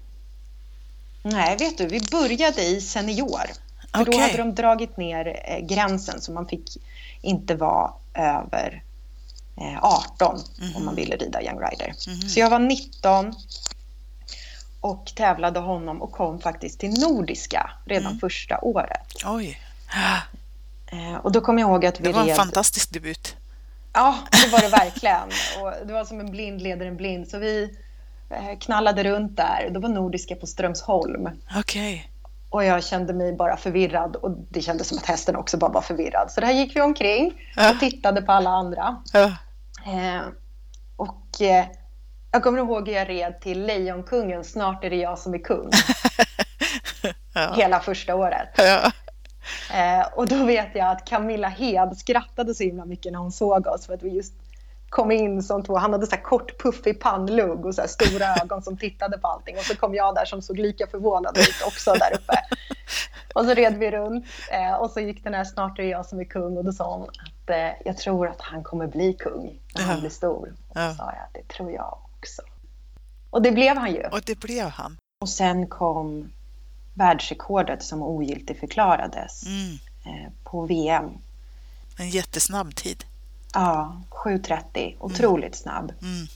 Nej, 1.23 1.57
vet 1.57 1.79
du, 1.79 1.87
vi 1.87 2.01
började 2.11 2.63
i 2.63 2.81
senior. 2.81 3.41
För 3.95 4.01
okay. 4.01 4.15
då 4.15 4.21
hade 4.21 4.37
de 4.37 4.55
dragit 4.55 4.97
ner 4.97 5.41
eh, 5.45 5.67
gränsen 5.67 6.21
så 6.21 6.33
man 6.33 6.49
fick 6.49 6.77
inte 7.23 7.55
vara 7.55 7.93
över 8.15 8.83
18 9.81 10.35
mm 10.59 10.73
-hmm. 10.73 10.77
om 10.77 10.85
man 10.85 10.95
ville 10.95 11.17
rida 11.17 11.43
Young 11.43 11.59
Rider. 11.59 11.85
Mm 11.85 12.19
-hmm. 12.19 12.29
Så 12.29 12.41
jag 12.41 12.51
var 12.51 12.59
19 12.59 13.35
och 14.81 15.13
tävlade 15.17 15.61
honom 15.61 16.03
och 16.03 16.13
kom 16.13 16.41
faktiskt 16.41 16.81
till 16.81 17.01
Nordiska 17.01 17.71
redan 17.85 18.07
mm. 18.07 18.19
första 18.19 18.59
året. 18.61 19.23
Oj! 19.27 19.59
Eh, 20.93 21.15
och 21.15 21.33
då 21.33 21.41
kommer 21.41 21.63
jag 21.63 21.71
ihåg 21.71 21.87
att 21.87 22.01
vi 22.01 22.05
Det 22.05 22.13
var 22.13 22.21
en 22.21 22.27
red... 22.27 22.37
fantastisk 22.37 22.93
debut. 22.93 23.37
Ja, 23.93 24.19
det 24.31 24.53
var 24.53 24.61
det 24.61 24.69
verkligen. 24.69 25.29
Och 25.61 25.87
det 25.87 25.93
var 25.93 26.05
som 26.05 26.21
en 26.21 26.31
blind 26.31 26.63
leder 26.63 26.87
en 26.87 26.97
blind. 26.97 27.29
Så 27.29 27.39
vi 27.39 27.77
eh, 28.31 28.59
knallade 28.61 29.05
runt 29.05 29.37
där. 29.37 29.71
Då 29.71 29.81
var 29.81 29.89
Nordiska 29.89 30.37
på 30.37 30.47
Strömsholm. 30.47 31.29
Okej. 31.57 31.95
Okay. 31.95 32.03
Och 32.51 32.65
jag 32.65 32.85
kände 32.85 33.13
mig 33.13 33.33
bara 33.33 33.57
förvirrad 33.57 34.17
och 34.17 34.31
det 34.49 34.61
kändes 34.61 34.89
som 34.89 34.99
att 34.99 35.07
hästen 35.07 35.37
också 35.37 35.57
bara 35.57 35.71
var 35.71 35.81
förvirrad. 35.81 36.31
Så 36.31 36.41
där 36.41 36.51
gick 36.51 36.77
vi 36.77 36.81
omkring 36.81 37.33
och 37.57 37.81
tittade 37.81 38.23
på 38.23 38.33
alla 38.33 38.51
andra. 38.51 38.97
Ja. 39.13 39.25
Eh, 39.87 40.23
och 40.97 41.43
eh, 41.43 41.67
jag 42.31 42.43
kommer 42.43 42.59
ihåg 42.59 42.89
hur 42.89 42.95
jag 42.95 43.09
red 43.09 43.41
till 43.41 43.67
Lejonkungen, 43.67 44.45
Snart 44.45 44.85
är 44.85 44.91
det 44.91 44.97
jag 44.97 45.19
som 45.19 45.35
är 45.35 45.39
kung. 45.39 45.71
ja. 47.35 47.53
Hela 47.57 47.81
första 47.81 48.15
året. 48.15 48.49
Ja. 48.57 48.93
Eh, 49.75 50.07
och 50.15 50.29
då 50.29 50.45
vet 50.45 50.75
jag 50.75 50.89
att 50.89 51.05
Camilla 51.05 51.49
Hed 51.49 51.97
skrattade 51.99 52.55
så 52.55 52.63
himla 52.63 52.85
mycket 52.85 53.13
när 53.13 53.19
hon 53.19 53.33
såg 53.33 53.67
oss 53.67 53.87
för 53.87 53.95
att 53.95 54.03
vi 54.03 54.09
just 54.09 54.35
kom 54.89 55.11
in 55.11 55.43
som 55.43 55.63
två, 55.63 55.77
han 55.77 55.93
hade 55.93 56.07
så 56.07 56.17
här 56.17 56.23
kort 56.23 56.63
puffig 56.63 57.01
pannlugg 57.01 57.67
och 57.67 57.75
så 57.75 57.83
stora 57.89 58.35
ögon 58.43 58.63
som 58.63 58.77
tittade 58.77 59.19
på 59.19 59.29
allting 59.29 59.57
och 59.59 59.65
så 59.65 59.77
kom 59.77 59.95
jag 59.95 60.15
där 60.15 60.25
som 60.25 60.43
såg 60.43 60.59
lika 60.59 60.87
förvånad 60.87 61.39
ut 61.39 61.63
också 61.67 61.93
där 61.93 62.15
uppe. 62.15 62.35
Och 63.35 63.45
så 63.45 63.55
red 63.55 63.79
vi 63.79 63.91
runt 63.91 64.27
eh, 64.51 64.75
och 64.75 64.91
så 64.91 65.01
gick 65.01 65.25
den 65.25 65.35
här 65.35 65.45
Snart 65.45 65.79
är 65.79 65.83
jag 65.83 66.07
som 66.07 66.21
är 66.21 66.25
kung 66.25 66.57
och 66.57 66.65
då 66.65 66.73
sa 66.73 66.97
hon 66.97 67.09
att 67.09 67.51
eh, 67.51 67.71
jag 67.85 67.97
tror 67.97 68.29
att 68.29 68.41
han 68.41 68.63
kommer 68.63 68.87
bli 68.87 69.15
kung 69.15 69.61
när 69.75 69.83
han 69.83 70.01
blir 70.01 70.11
stor. 70.11 70.55
Och 70.69 70.75
då 70.75 70.95
sa 70.95 71.05
jag 71.05 71.25
att 71.25 71.35
det 71.35 71.49
tror 71.55 71.73
jag 71.73 71.99
också. 72.19 72.43
Och 73.31 73.43
det 73.43 73.53
blev 73.53 73.77
han 73.77 73.93
ju. 73.93 74.03
Och 74.03 74.23
det 74.27 74.41
blev 74.41 74.69
han. 74.69 74.97
Och 75.21 75.29
sen 75.29 75.67
kom 75.67 76.33
världsrekordet 76.95 77.83
som 77.83 78.03
ogiltigförklarades 78.03 79.47
mm. 79.47 79.79
eh, 80.05 80.33
på 80.45 80.67
VM. 80.67 81.11
En 81.99 82.11
jättesnabb 82.11 82.75
tid. 82.75 83.05
Ja, 83.55 84.03
7.30. 84.11 84.97
Otroligt 84.99 85.47
mm. 85.47 85.53
snabb. 85.55 85.93
Mm. 86.03 86.27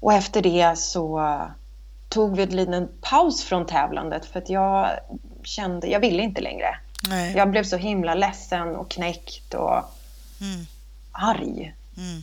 Och 0.00 0.12
efter 0.12 0.42
det 0.42 0.78
så 0.78 1.40
tog 2.08 2.36
vi 2.36 2.42
en 2.42 2.56
liten 2.56 2.88
paus 3.00 3.44
från 3.44 3.66
tävlandet 3.66 4.26
för 4.26 4.38
att 4.38 4.48
jag 4.48 4.90
kände, 5.42 5.86
jag 5.86 6.00
ville 6.00 6.22
inte 6.22 6.40
längre. 6.40 6.78
Nej. 7.08 7.36
Jag 7.36 7.50
blev 7.50 7.64
så 7.64 7.76
himla 7.76 8.14
ledsen 8.14 8.76
och 8.76 8.90
knäckt 8.90 9.54
och 9.54 9.84
mm. 10.40 10.66
arg. 11.12 11.74
Mm. 11.96 12.22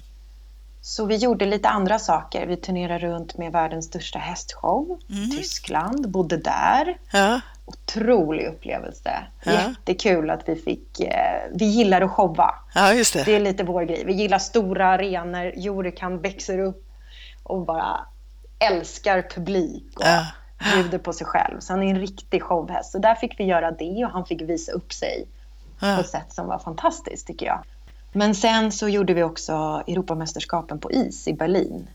Så 0.87 1.05
vi 1.05 1.15
gjorde 1.15 1.45
lite 1.45 1.69
andra 1.69 1.99
saker. 1.99 2.47
Vi 2.47 2.57
turnerade 2.57 3.07
runt 3.07 3.37
med 3.37 3.51
världens 3.51 3.85
största 3.85 4.19
hästshow 4.19 4.99
mm. 5.09 5.31
Tyskland, 5.31 6.09
bodde 6.09 6.37
där. 6.37 6.97
Ja. 7.11 7.41
otrolig 7.65 8.45
upplevelse. 8.47 9.11
Ja. 9.43 9.51
Jättekul 9.51 10.29
att 10.29 10.49
vi 10.49 10.55
fick... 10.55 10.99
Eh, 10.99 11.41
vi 11.53 11.65
gillar 11.65 12.01
att 12.01 12.11
showa. 12.11 12.55
Ja, 12.75 12.93
just 12.93 13.13
det. 13.13 13.23
Det 13.23 13.35
är 13.35 13.39
lite 13.39 13.63
vår 13.63 13.83
grej. 13.83 14.03
Vi 14.05 14.13
gillar 14.13 14.39
stora 14.39 14.87
arenor. 14.87 15.53
Jorik 15.55 16.01
han 16.01 16.21
växer 16.21 16.59
upp 16.59 16.85
och 17.43 17.65
bara 17.65 17.99
älskar 18.59 19.21
publik 19.21 19.93
och 19.95 20.05
Ja. 20.05 20.25
bjuder 20.73 20.97
på 20.97 21.13
sig 21.13 21.27
själv. 21.27 21.59
Så 21.59 21.73
han 21.73 21.83
är 21.83 21.89
en 21.89 21.99
riktig 21.99 22.43
showhäst. 22.43 22.91
Så 22.91 22.97
där 22.97 23.15
fick 23.15 23.39
vi 23.39 23.43
göra 23.43 23.71
det 23.71 24.05
och 24.05 24.11
han 24.11 24.25
fick 24.25 24.41
visa 24.41 24.71
upp 24.71 24.93
sig 24.93 25.27
på 25.79 25.85
Ja. 25.85 25.99
ett 25.99 26.09
sätt 26.09 26.33
som 26.33 26.47
var 26.47 26.59
fantastiskt 26.59 27.27
tycker 27.27 27.45
jag. 27.45 27.59
Men 28.11 28.35
sen 28.35 28.71
så 28.71 28.89
gjorde 28.89 29.13
vi 29.13 29.23
också 29.23 29.83
Europamästerskapen 29.87 30.79
på 30.79 30.91
is 30.91 31.27
i 31.27 31.33
Berlin. 31.33 31.87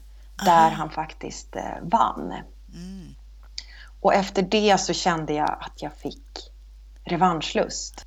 Där 0.44 0.70
han 0.70 0.90
faktiskt 0.90 1.56
eh, 1.56 1.62
vann. 1.82 2.32
Mm. 2.74 3.14
Och 4.00 4.14
efter 4.14 4.42
det 4.42 4.80
så 4.80 4.92
kände 4.92 5.32
jag 5.32 5.56
att 5.60 5.82
jag 5.82 5.92
fick 5.96 6.50
revanschlust. 7.04 8.06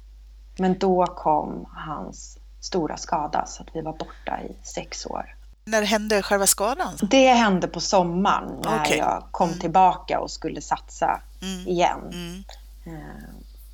Men 0.57 0.79
då 0.79 1.05
kom 1.05 1.65
hans 1.71 2.37
stora 2.59 2.97
skada 2.97 3.45
så 3.45 3.63
att 3.63 3.69
vi 3.73 3.81
var 3.81 3.93
borta 3.93 4.39
i 4.41 4.55
sex 4.63 5.05
år. 5.05 5.35
När 5.65 5.81
hände 5.81 6.21
själva 6.21 6.47
skadan? 6.47 6.93
Det 7.01 7.27
hände 7.33 7.67
på 7.67 7.79
sommaren 7.79 8.61
när 8.63 8.79
Okej. 8.81 8.97
jag 8.97 9.23
kom 9.31 9.59
tillbaka 9.59 10.19
och 10.19 10.31
skulle 10.31 10.61
satsa 10.61 11.21
Mm. 11.41 11.67
igen. 11.67 11.99
Mm. 12.13 12.43
Eh, 12.85 13.23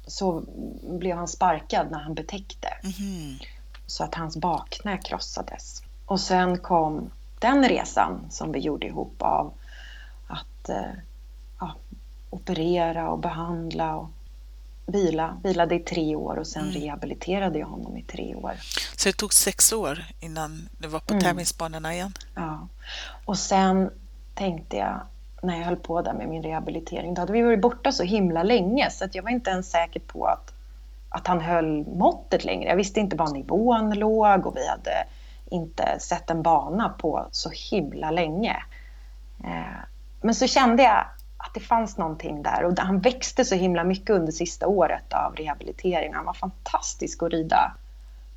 Så 0.08 0.44
blev 1.00 1.18
han 1.18 1.28
sparkad 1.28 1.92
när 1.92 2.00
han 2.00 2.14
betäckte. 2.14 2.68
Så 3.92 4.04
att 4.04 4.16
hans 4.16 4.38
bakknä 4.38 4.98
krossades. 4.98 5.84
Och 6.06 6.20
sen 6.20 6.58
kom 6.58 7.12
den 7.40 7.70
resan 7.70 8.26
som 8.30 8.52
vi 8.52 8.60
gjorde 8.60 8.88
ihop 8.88 9.22
av 9.22 9.54
att 10.28 10.70
eh, 10.70 10.92
ja, 11.60 11.76
operera 12.30 13.10
och 13.10 13.20
behandla 13.20 13.96
och 13.96 14.10
vila. 14.86 15.38
Vilade 15.44 15.76
i 15.76 15.80
tre 15.80 16.16
år 16.16 16.36
och 16.36 16.48
sen 16.48 16.72
rehabiliterade 16.72 17.60
jag 17.60 17.68
honom 17.68 17.98
i 17.98 18.04
tre 18.04 18.36
år. 18.36 18.54
Så 18.96 19.10
det 19.10 19.14
tog 19.18 19.34
sex 19.34 19.74
år 19.74 20.06
innan 20.20 20.70
du 20.78 20.88
var 20.88 21.00
på 21.00 21.14
Mm. 21.14 21.24
tävlingsbanorna 21.24 21.94
igen? 21.94 22.14
Ja. 22.36 22.68
Och 23.26 23.38
sen 23.38 23.92
tänkte 24.34 24.78
jag 24.78 25.02
när 25.44 25.58
jag 25.58 25.66
höll 25.66 25.76
på 25.76 26.02
där 26.02 26.14
med 26.14 26.30
min 26.30 26.44
rehabilitering, 26.44 27.14
då 27.14 27.22
hade 27.22 27.34
vi 27.34 27.42
varit 27.42 27.62
borta 27.62 27.92
så 27.92 28.04
himla 28.04 28.44
länge 28.44 28.90
så 28.92 29.06
att 29.06 29.16
jag 29.16 29.24
var 29.24 29.30
inte 29.30 29.50
ens 29.50 29.72
säker 29.72 30.00
på 30.00 30.26
att, 30.26 30.50
att 31.12 31.27
han 31.27 31.41
höll 31.41 31.86
måttet 31.88 32.46
längre. 32.46 32.70
Jag 32.70 32.75
visste 32.75 33.00
inte 33.00 33.15
var 33.15 33.34
nivån 33.34 33.94
låg 33.94 34.46
och 34.46 34.58
vi 34.58 34.68
hade 34.68 35.08
inte 35.46 36.00
sett 36.00 36.30
en 36.30 36.41
bana 36.41 36.89
på 36.89 37.27
så 37.32 37.50
himla 37.72 38.12
länge. 38.12 38.63
Eh, 39.44 39.82
Men 40.22 40.36
så 40.36 40.48
kände 40.48 40.84
jag 40.84 41.06
att 41.38 41.53
det 41.53 41.60
fanns 41.60 41.98
någonting 41.98 42.44
där 42.44 42.63
och 42.63 42.80
han 42.80 43.00
växte 43.00 43.46
så 43.46 43.56
himla 43.56 43.84
mycket 43.84 44.10
under 44.10 44.32
sista 44.32 44.68
året 44.68 45.13
av 45.13 45.36
rehabiliteringen. 45.36 46.15
Han 46.15 46.25
var 46.25 46.34
fantastisk 46.34 47.24
att 47.24 47.32
rida. 47.32 47.72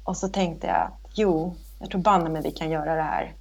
Och 0.05 0.17
så 0.17 0.29
tänkte 0.29 0.67
jag, 0.67 0.91
jo, 1.15 1.55
jag 1.79 1.91
tror 1.91 2.01
banne 2.01 2.31
mig 2.31 2.43
vi 2.43 2.51
kan 2.51 2.71
göra 2.71 2.95
det 2.95 3.03
här. 3.03 3.33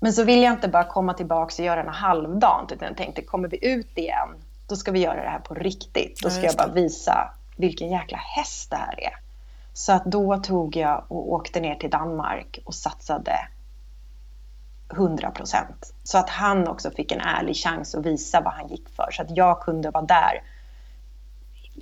Men 0.00 0.12
så 0.12 0.24
vill 0.24 0.42
jag 0.42 0.52
inte 0.52 0.68
bara 0.68 0.84
komma 0.84 1.14
tillbaka 1.14 1.62
och 1.62 1.66
göra 1.66 1.82
något 1.82 1.94
halvdant, 1.94 2.72
utan 2.72 2.88
jag 2.88 2.96
tänkte, 2.96 3.22
kommer 3.22 3.48
vi 3.48 3.66
ut 3.66 3.98
igen, 3.98 4.28
då 4.68 4.76
ska 4.76 4.90
vi 4.90 5.00
göra 5.00 5.22
det 5.22 5.28
här 5.30 5.38
på 5.38 5.54
riktigt. 5.54 6.22
Då 6.22 6.30
ska 6.30 6.42
jag 6.42 6.54
bara 6.54 6.72
visa 6.72 7.30
vilken 7.60 7.90
jäkla 7.90 8.18
häst 8.18 8.70
det 8.70 8.76
här 8.76 9.04
är. 9.04 9.14
Så 9.72 9.92
att 9.92 10.04
då 10.04 10.36
tog 10.36 10.76
jag 10.76 11.04
och 11.08 11.32
åkte 11.32 11.60
ner 11.60 11.74
till 11.74 11.90
Danmark 11.90 12.58
och 12.64 12.74
satsade 12.74 13.48
100 14.92 15.30
procent. 15.30 15.94
Så 16.02 16.18
att 16.18 16.30
han 16.30 16.68
också 16.68 16.90
fick 16.90 17.12
en 17.12 17.20
ärlig 17.20 17.56
chans 17.56 17.94
att 17.94 18.06
visa 18.06 18.40
vad 18.40 18.54
han 18.54 18.68
gick 18.68 18.88
för. 18.88 19.10
Så 19.12 19.22
att 19.22 19.36
jag 19.36 19.60
kunde 19.60 19.90
vara 19.90 20.04
där 20.04 20.42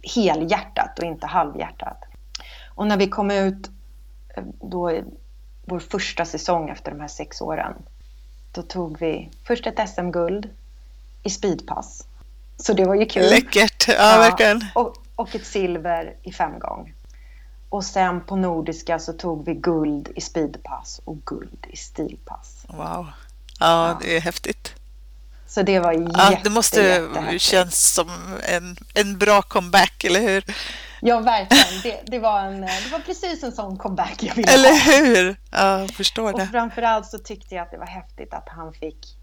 helhjärtat 0.03 0.99
och 0.99 1.05
inte 1.05 1.27
halvhjärtat. 1.27 2.05
Och 2.75 2.87
när 2.87 2.97
vi 2.97 3.09
kom 3.09 3.31
ut 3.31 3.71
eh, 4.37 4.45
då 4.61 5.01
vår 5.65 5.79
första 5.79 6.25
säsong 6.25 6.71
efter 6.71 6.91
de 6.91 7.01
här 7.01 7.09
sex 7.09 7.41
åren, 7.41 7.75
då 8.53 8.63
tog 8.63 8.99
vi 8.99 9.31
först 9.45 9.67
ett 9.67 9.89
SM-guld 9.89 10.51
i 11.23 11.31
speedpass. 11.31 12.07
Så 12.57 12.73
det 12.73 12.85
var 12.85 12.95
ju 12.95 13.07
kul. 13.07 13.31
Läckert! 13.31 13.89
Ja, 13.89 14.17
verkligen. 14.19 14.65
Och, 14.75 14.95
och 15.19 15.35
ett 15.35 15.47
silver 15.47 16.17
i 16.23 16.33
femgång. 16.33 16.95
Och 17.69 17.85
sen 17.85 18.21
på 18.21 18.37
nordiska 18.37 18.99
så 18.99 19.13
tog 19.13 19.45
vi 19.45 19.55
guld 19.55 20.09
i 20.17 20.21
speedpass 20.21 21.01
och 21.05 21.17
guld 21.25 21.67
i 21.69 21.77
stilpass. 21.77 22.65
Wow. 22.69 23.07
Ja, 23.61 23.99
det 24.03 24.17
är 24.17 24.21
häftigt. 24.21 24.75
Så 25.47 25.63
det 25.63 25.81
var 25.81 25.93
Ja, 25.93 26.31
jätte, 26.31 26.43
det 26.45 26.51
måste 26.51 27.09
kännas 27.39 27.95
som 27.95 28.09
en, 28.43 28.77
en 28.95 29.19
bra 29.19 29.43
comeback, 29.43 30.05
eller 30.05 30.21
hur? 30.21 30.45
Ja, 31.01 31.21
verkligen. 31.21 31.83
Det, 31.83 32.11
det, 32.11 32.19
var 32.19 32.41
en, 32.41 32.61
det 32.61 32.89
var 32.93 32.99
precis 32.99 33.43
en 33.43 33.53
sån 33.53 33.77
comeback 33.79 34.23
jag 34.23 34.35
ville 34.35 34.53
Eller 34.53 35.05
hur? 35.05 35.37
Ja, 35.51 35.81
jag 35.81 35.91
förstår 35.91 36.33
Och 36.33 36.39
det. 36.39 36.47
framförallt 36.47 37.07
så 37.07 37.19
tyckte 37.19 37.55
jag 37.55 37.63
att 37.63 37.71
det 37.71 37.79
var 37.79 37.87
häftigt 37.87 38.35
att 38.35 38.49
han 38.49 38.73
fick 38.73 39.17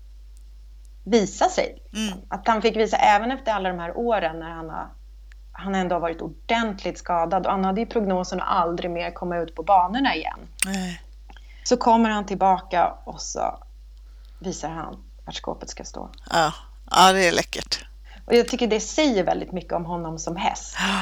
visa 1.04 1.50
sig. 1.50 1.84
Mm. 1.94 2.14
Att 2.30 2.48
han 2.48 2.62
fick 2.62 2.76
visa, 2.76 2.98
även 2.98 3.32
efter 3.32 3.52
alla 3.52 3.70
de 3.70 3.80
här 3.80 3.98
åren 3.98 4.40
när 4.40 4.50
han 4.50 4.70
har 4.70 4.88
han 5.58 5.76
ändå 5.76 5.96
har 5.96 6.00
varit 6.00 6.22
ordentligt 6.22 6.98
skadad 6.98 7.46
och 7.46 7.52
han 7.52 7.66
hade 7.66 7.82
ju 7.82 7.86
prognosen 7.88 8.42
att 8.42 8.48
aldrig 8.48 8.92
mer 8.92 9.12
komma 9.12 9.38
ut 9.38 9.56
på 9.56 9.64
banorna 9.64 10.16
igen. 10.16 10.40
Nej. 10.66 11.02
Så 11.64 11.78
kommer 11.78 12.10
han 12.10 12.26
tillbaka 12.26 12.94
och 13.04 13.22
så 13.22 13.60
visar 14.40 14.70
han 14.70 15.04
vart 15.26 15.36
skåpet 15.36 15.70
ska 15.70 15.84
stå. 15.84 16.10
Ja. 16.32 16.54
ja, 16.92 17.14
det 17.14 17.28
är 17.28 17.32
läckert. 17.32 17.86
Och 18.26 18.34
jag 18.34 18.48
tycker 18.48 18.68
det 18.68 18.80
säger 18.80 19.24
väldigt 19.24 19.52
mycket 19.52 19.74
om 19.74 19.86
honom 19.86 20.20
som 20.20 20.36
häst. 20.36 20.76
Ja, 20.80 21.02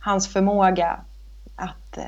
Hans 0.00 0.32
förmåga 0.32 1.00
att... 1.56 1.96
Eh, 1.98 2.04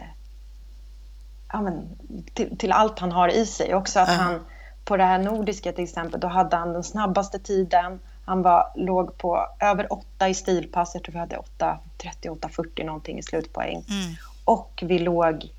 ja, 1.52 1.61
men, 1.61 1.88
till, 2.35 2.59
till 2.59 2.73
allt 2.73 2.99
han 2.99 3.12
har 3.12 3.29
i 3.29 3.47
sig. 3.47 3.75
Också 3.75 4.00
att 4.00 4.09
Ja. 4.09 4.14
han 4.14 4.40
på 4.85 4.97
det 4.97 5.05
här 5.05 5.19
nordiska 5.19 5.73
till 5.73 5.85
exempel, 5.85 6.21
då 6.21 6.29
hade 6.29 6.57
han 6.57 6.73
den 6.73 6.85
snabbaste 6.85 7.38
tiden. 7.38 8.00
Han 8.25 8.43
var, 8.43 8.73
låg 8.77 9.19
på 9.19 9.47
över 9.61 9.93
8 9.93 10.29
i 10.29 10.35
stilpass. 10.35 10.91
Jag 10.95 11.03
tror 11.05 11.12
vi 11.12 11.19
hade 11.19 11.37
8.30, 11.59 11.79
8.40 12.23 12.85
någonting 12.85 13.19
i 13.19 13.23
slutpoäng. 13.23 13.85
Mm, 13.89 14.15
Och 14.45 14.83
vi 14.87 14.99
låg 14.99 15.53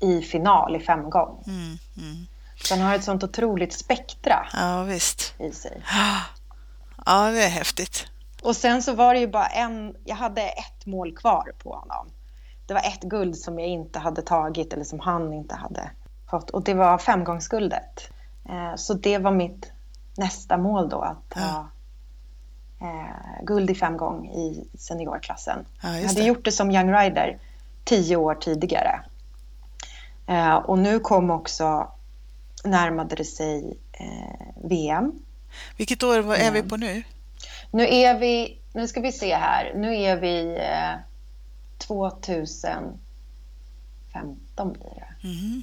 i 0.00 0.22
final 0.22 0.76
i 0.76 0.80
femgång. 0.80 1.42
mm, 1.46 1.78
mm. 1.96 2.26
Så 2.64 2.74
han 2.74 2.84
har 2.86 2.94
ett 2.94 3.04
sånt 3.04 3.24
otroligt 3.24 3.72
spektra 3.72 4.46
ja 4.52 4.82
visst. 4.82 5.34
i 5.40 5.52
sig. 5.52 5.82
Ja, 7.06 7.30
det 7.30 7.44
är 7.44 7.48
häftigt. 7.48 8.06
Och 8.42 8.56
sen 8.56 8.82
så 8.82 8.94
var 8.94 9.14
det 9.14 9.20
ju 9.20 9.28
bara 9.28 9.46
en, 9.46 9.96
jag 10.04 10.16
hade 10.16 10.42
ett 10.42 10.86
mål 10.86 11.16
kvar 11.16 11.52
på 11.62 11.74
honom. 11.74 12.06
Det 12.66 12.74
var 12.74 12.80
ett 12.80 13.02
guld 13.02 13.36
som 13.36 13.58
jag 13.58 13.68
inte 13.68 13.98
hade 13.98 14.22
tagit 14.22 14.72
eller 14.72 14.84
som 14.84 15.00
han 15.00 15.32
inte 15.32 15.54
hade 15.54 15.90
fått 16.30 16.50
och 16.50 16.62
det 16.64 16.74
var 16.74 16.98
femgångsguldet. 16.98 18.08
Eh, 18.48 18.76
Så 18.76 18.94
det 18.94 19.18
var 19.18 19.30
mitt 19.30 19.72
nästa 20.16 20.56
mål 20.56 20.88
då 20.88 21.00
att 21.00 21.30
ta 21.30 21.68
eh, 22.82 23.44
guld 23.44 23.70
i 23.70 23.74
femgång 23.74 24.26
i 24.28 24.68
seniorklassen. 24.78 25.58
Ja, 25.82 25.88
Jag 25.88 25.96
just 26.02 26.08
hade 26.08 26.20
det. 26.20 26.26
gjort 26.28 26.44
det 26.44 26.52
som 26.52 26.70
young 26.70 26.92
rider 26.94 27.38
tio 27.84 28.16
år 28.16 28.34
tidigare. 28.34 29.00
Eh, 30.26 30.54
Och 30.54 30.78
nu 30.78 31.00
kom 31.00 31.30
också, 31.30 31.88
närmade 32.64 33.16
det 33.16 33.24
sig 33.24 33.76
eh, 33.92 34.46
VM 34.64 35.12
Vilket 35.76 36.02
år 36.02 36.34
är 36.34 36.50
vi 36.52 36.62
på 36.62 36.76
nu? 36.76 37.02
nu 37.70 37.86
är 37.88 38.18
vi, 38.18 38.58
nu 38.72 38.88
ska 38.88 39.00
vi 39.00 39.12
se 39.12 39.34
här, 39.36 39.72
nu 39.76 39.96
är 39.96 40.16
vi 40.16 40.56
eh, 40.56 40.94
2015 41.78 42.98
blir 44.72 44.94
det. 44.94 45.28
Mhm. 45.28 45.62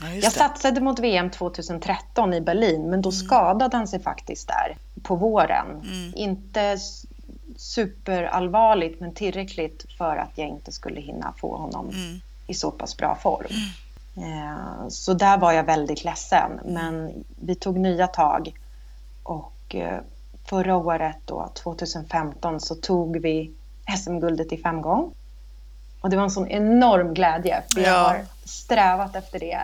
Ja, 0.00 0.08
Jag 0.08 0.32
satsade 0.32 0.80
mot 0.80 0.98
VM 0.98 1.30
2013 1.30 2.34
i 2.34 2.40
Berlin, 2.40 2.90
men 2.90 3.02
då 3.02 3.12
skadade 3.12 3.76
han 3.76 3.88
sig 3.88 4.00
faktiskt 4.02 4.48
där 4.48 4.76
på 5.06 5.16
våren. 5.16 5.66
Mm. 5.70 6.12
Inte 6.14 6.78
superallvarligt, 7.56 9.00
men 9.00 9.14
tillräckligt 9.14 9.84
för 9.98 10.16
att 10.16 10.30
jag 10.38 10.48
inte 10.48 10.72
skulle 10.72 11.00
hinna 11.00 11.32
få 11.36 11.56
honom 11.56 11.88
Mm. 11.88 12.20
i 12.46 12.54
så 12.54 12.70
pass 12.70 12.96
bra 12.96 13.14
form. 13.22 13.46
Eh, 14.16 14.88
Så 14.88 15.14
där 15.14 15.38
var 15.38 15.52
jag 15.52 15.64
väldigt 15.64 16.04
ledsen, 16.04 16.60
men 16.64 17.24
vi 17.40 17.54
tog 17.54 17.78
nya 17.78 18.06
tag. 18.06 18.52
Och 19.22 19.74
eh, 19.74 19.98
förra 20.44 20.76
året, 20.76 21.16
då, 21.24 21.48
2015, 21.54 22.60
så 22.60 22.74
tog 22.74 23.16
vi 23.16 23.50
SM-guldet 23.98 24.52
i 24.52 24.56
femgång. 24.62 25.12
Och 26.00 26.10
det 26.10 26.16
var 26.16 26.24
en 26.24 26.30
sån 26.30 26.48
enorm 26.48 27.14
glädje, 27.14 27.62
för 27.74 27.80
jag 27.80 27.90
Ja. 27.94 27.98
har 28.08 28.24
strävat 28.44 29.16
efter 29.16 29.38
det 29.38 29.60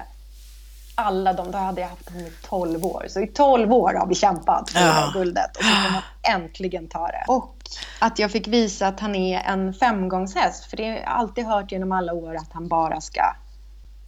alla 1.03 1.33
de, 1.33 1.51
då 1.51 1.59
hade 1.59 1.81
jag 1.81 1.89
haft 1.89 2.11
honom 2.11 2.27
i 2.27 2.33
12 2.49 2.85
år. 2.85 3.05
Så 3.09 3.21
i 3.21 3.27
12 3.27 3.73
år 3.73 3.95
har 3.95 4.07
vi 4.07 4.15
kämpat 4.15 4.71
för 4.71 4.79
det 4.81 4.87
Ja. 4.87 4.93
här 4.93 5.13
guldet 5.13 5.57
och 5.57 5.63
så 5.65 5.69
får 5.69 5.93
man 5.93 6.03
äntligen 6.41 6.89
ta 6.89 7.07
det. 7.07 7.25
Och 7.29 7.57
att 8.01 8.19
jag 8.19 8.31
fick 8.31 8.49
visa 8.49 8.87
att 8.87 9.01
han 9.01 9.15
är 9.15 9.41
en 9.41 9.75
femgångshäst. 9.75 10.65
För 10.65 10.77
det 10.77 10.85
har 10.89 10.97
jag 10.97 11.05
alltid 11.07 11.47
hört 11.47 11.73
genom 11.73 11.93
alla 11.93 12.13
år 12.13 12.37
att 12.37 12.53
han 12.53 12.69
bara 12.69 13.01
ska... 13.01 13.23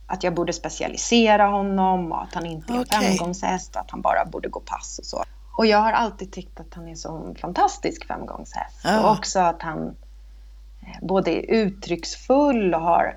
Att 0.06 0.22
jag 0.24 0.34
borde 0.34 0.52
specialisera 0.52 1.46
honom 1.46 2.12
och 2.12 2.22
att 2.22 2.34
han 2.34 2.46
inte 2.46 2.72
är 2.72 2.80
Okej. 2.80 3.00
femgångshäst 3.16 3.74
och 3.76 3.80
att 3.80 3.90
han 3.90 4.00
bara 4.00 4.24
borde 4.24 4.48
gå 4.48 4.60
pass 4.60 4.98
och 4.98 5.06
så. 5.06 5.24
Och 5.56 5.66
jag 5.66 5.78
har 5.78 5.92
alltid 5.92 6.32
tyckt 6.32 6.60
att 6.60 6.74
han 6.74 6.88
är 6.88 6.94
så 6.94 7.34
fantastisk 7.40 8.06
femgångshäst. 8.06 8.80
Ja. 8.84 9.02
Och 9.04 9.10
också 9.18 9.38
att 9.40 9.62
han 9.62 9.96
både 11.02 11.30
är 11.30 11.50
uttrycksfull 11.50 12.74
och 12.74 12.80
har 12.80 13.16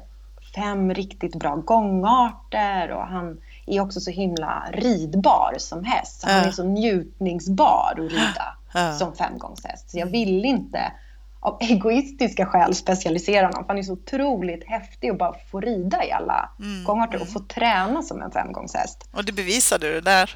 fem 0.56 0.94
riktigt 0.94 1.36
bra 1.36 1.56
gångarter 1.56 2.92
och 2.92 3.08
han 3.08 3.42
är 3.68 3.80
också 3.82 4.00
så 4.02 4.12
himla 4.12 4.64
ridbar 4.74 5.54
som 5.58 5.84
häst. 5.84 6.22
Så 6.22 6.30
Han 6.30 6.46
är 6.46 6.52
så 6.52 6.64
njutningsbar 6.64 7.92
att 7.92 8.12
rida 8.12 8.56
Ja. 8.74 8.94
som 8.94 9.16
femgångshäst. 9.16 9.90
Så 9.92 9.98
jag 10.00 10.06
vill 10.06 10.46
inte 10.46 10.92
av 11.40 11.58
egoistiska 11.62 12.46
skäl 12.46 12.76
specialisera 12.76 13.46
honom. 13.46 13.64
För 13.64 13.68
han 13.68 13.78
är 13.78 13.84
så 13.84 13.94
otroligt 13.94 14.64
häftig 14.68 15.12
och 15.12 15.18
bara 15.18 15.34
få 15.52 15.60
rida 15.62 16.06
i 16.06 16.12
alla 16.12 16.50
Mm, 16.60 16.84
gångarter 16.84 17.22
och 17.22 17.28
få 17.30 17.40
träna 17.40 18.02
som 18.02 18.22
en 18.22 18.32
femgångshäst. 18.32 19.10
Och 19.12 19.26
det 19.26 19.32
bevisade 19.32 19.94
du 19.94 20.02
där. 20.02 20.36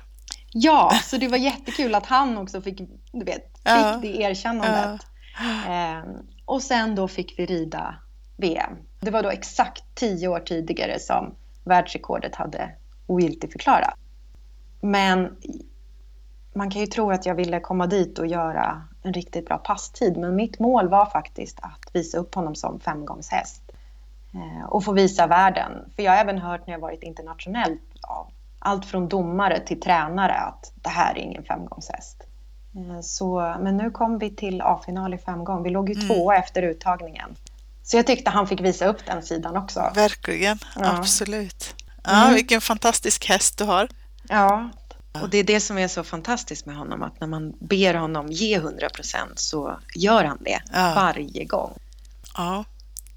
Ja, 0.53 0.91
så 1.03 1.17
det 1.17 1.27
var 1.27 1.37
jättekul 1.37 1.95
att 1.95 2.05
han 2.05 2.37
också 2.37 2.61
fick, 2.61 2.77
du 3.11 3.25
vet, 3.25 3.43
fick 3.53 3.61
Ja. 3.63 3.99
det 4.01 4.07
erkännandet. 4.21 5.01
Ehm, 5.67 6.03
och 6.45 6.61
sen 6.61 6.95
då 6.95 7.07
fick 7.07 7.39
vi 7.39 7.45
rida 7.45 7.95
VM. 8.37 8.73
Det 8.99 9.11
var 9.11 9.23
då 9.23 9.29
exakt 9.29 9.83
tio 9.95 10.27
år 10.27 10.39
tidigare 10.39 10.99
som 10.99 11.35
världsrekordet 11.63 12.35
hade 12.35 12.69
ogiltigförklarat. 13.11 13.93
Men 14.81 15.37
man 16.53 16.69
kan 16.71 16.81
ju 16.81 16.87
tro 16.87 17.11
att 17.11 17.25
jag 17.25 17.35
ville 17.35 17.59
komma 17.59 17.87
dit 17.87 18.19
och 18.19 18.27
göra 18.27 18.83
en 19.03 19.13
riktigt 19.13 19.45
bra 19.45 19.57
passtid. 19.57 20.17
Men 20.17 20.35
mitt 20.35 20.59
mål 20.59 20.89
var 20.89 21.05
faktiskt 21.05 21.59
att 21.61 21.89
visa 21.93 22.17
upp 22.17 22.35
honom 22.35 22.55
som 22.55 22.79
femgångshäst. 22.79 23.61
Eh, 24.33 24.65
och 24.65 24.83
få 24.83 24.91
visa 24.91 25.27
världen. 25.27 25.71
För 25.95 26.03
jag 26.03 26.11
har 26.11 26.17
även 26.17 26.37
hört 26.37 26.67
när 26.67 26.73
jag 26.73 26.79
varit 26.81 27.03
internationellt 27.03 27.81
av 28.01 28.27
allt 28.59 28.85
från 28.85 29.07
domare 29.09 29.59
till 29.59 29.79
tränare 29.81 30.33
att 30.33 30.71
det 30.75 30.89
här 30.89 31.15
är 31.17 31.19
ingen 31.19 31.43
femgångshäst. 31.43 32.23
Eh, 32.75 33.01
Så, 33.01 33.55
men 33.59 33.77
nu 33.77 33.91
kom 33.91 34.17
vi 34.19 34.35
till 34.35 34.61
A-final 34.61 35.13
i 35.13 35.17
femgång. 35.17 35.63
Vi 35.63 35.69
låg 35.69 35.89
ju 35.89 35.95
tvåa 35.95 36.35
efter 36.37 36.61
uttagningen. 36.61 37.35
Så 37.83 37.97
jag 37.97 38.07
tyckte 38.07 38.29
han 38.31 38.47
fick 38.47 38.61
visa 38.61 38.85
upp 38.85 39.05
den 39.05 39.23
sidan 39.23 39.57
också. 39.57 39.91
Verkligen, 39.95 40.57
Ja. 40.75 40.97
absolut. 40.97 41.75
Ja, 42.03 42.21
Mm. 42.23 42.33
Vilken 42.35 42.61
fantastisk 42.61 43.25
häst 43.29 43.57
du 43.57 43.63
har. 43.63 43.87
Ja, 44.29 44.69
och 45.21 45.29
det 45.29 45.37
är 45.37 45.43
det 45.43 45.59
som 45.59 45.77
är 45.77 45.87
så 45.87 46.03
fantastiskt 46.03 46.65
med 46.65 46.75
honom. 46.75 47.03
Att 47.03 47.19
när 47.19 47.27
man 47.27 47.53
ber 47.59 47.93
honom 47.93 48.31
ge 48.31 48.59
100% 48.59 49.15
så 49.35 49.79
gör 49.95 50.23
han 50.23 50.37
det 50.41 50.61
Ja. 50.73 50.93
varje 50.95 51.45
gång. 51.45 51.73
Ja, 52.37 52.63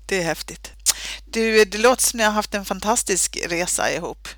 det 0.06 0.18
är 0.20 0.24
häftigt. 0.24 0.72
Du, 1.24 1.64
det 1.64 1.78
låter 1.78 2.02
som 2.02 2.18
ni 2.18 2.24
har 2.24 2.30
haft 2.32 2.54
en 2.54 2.64
fantastisk 2.64 3.38
resa 3.48 3.90
ihop. 3.92 4.28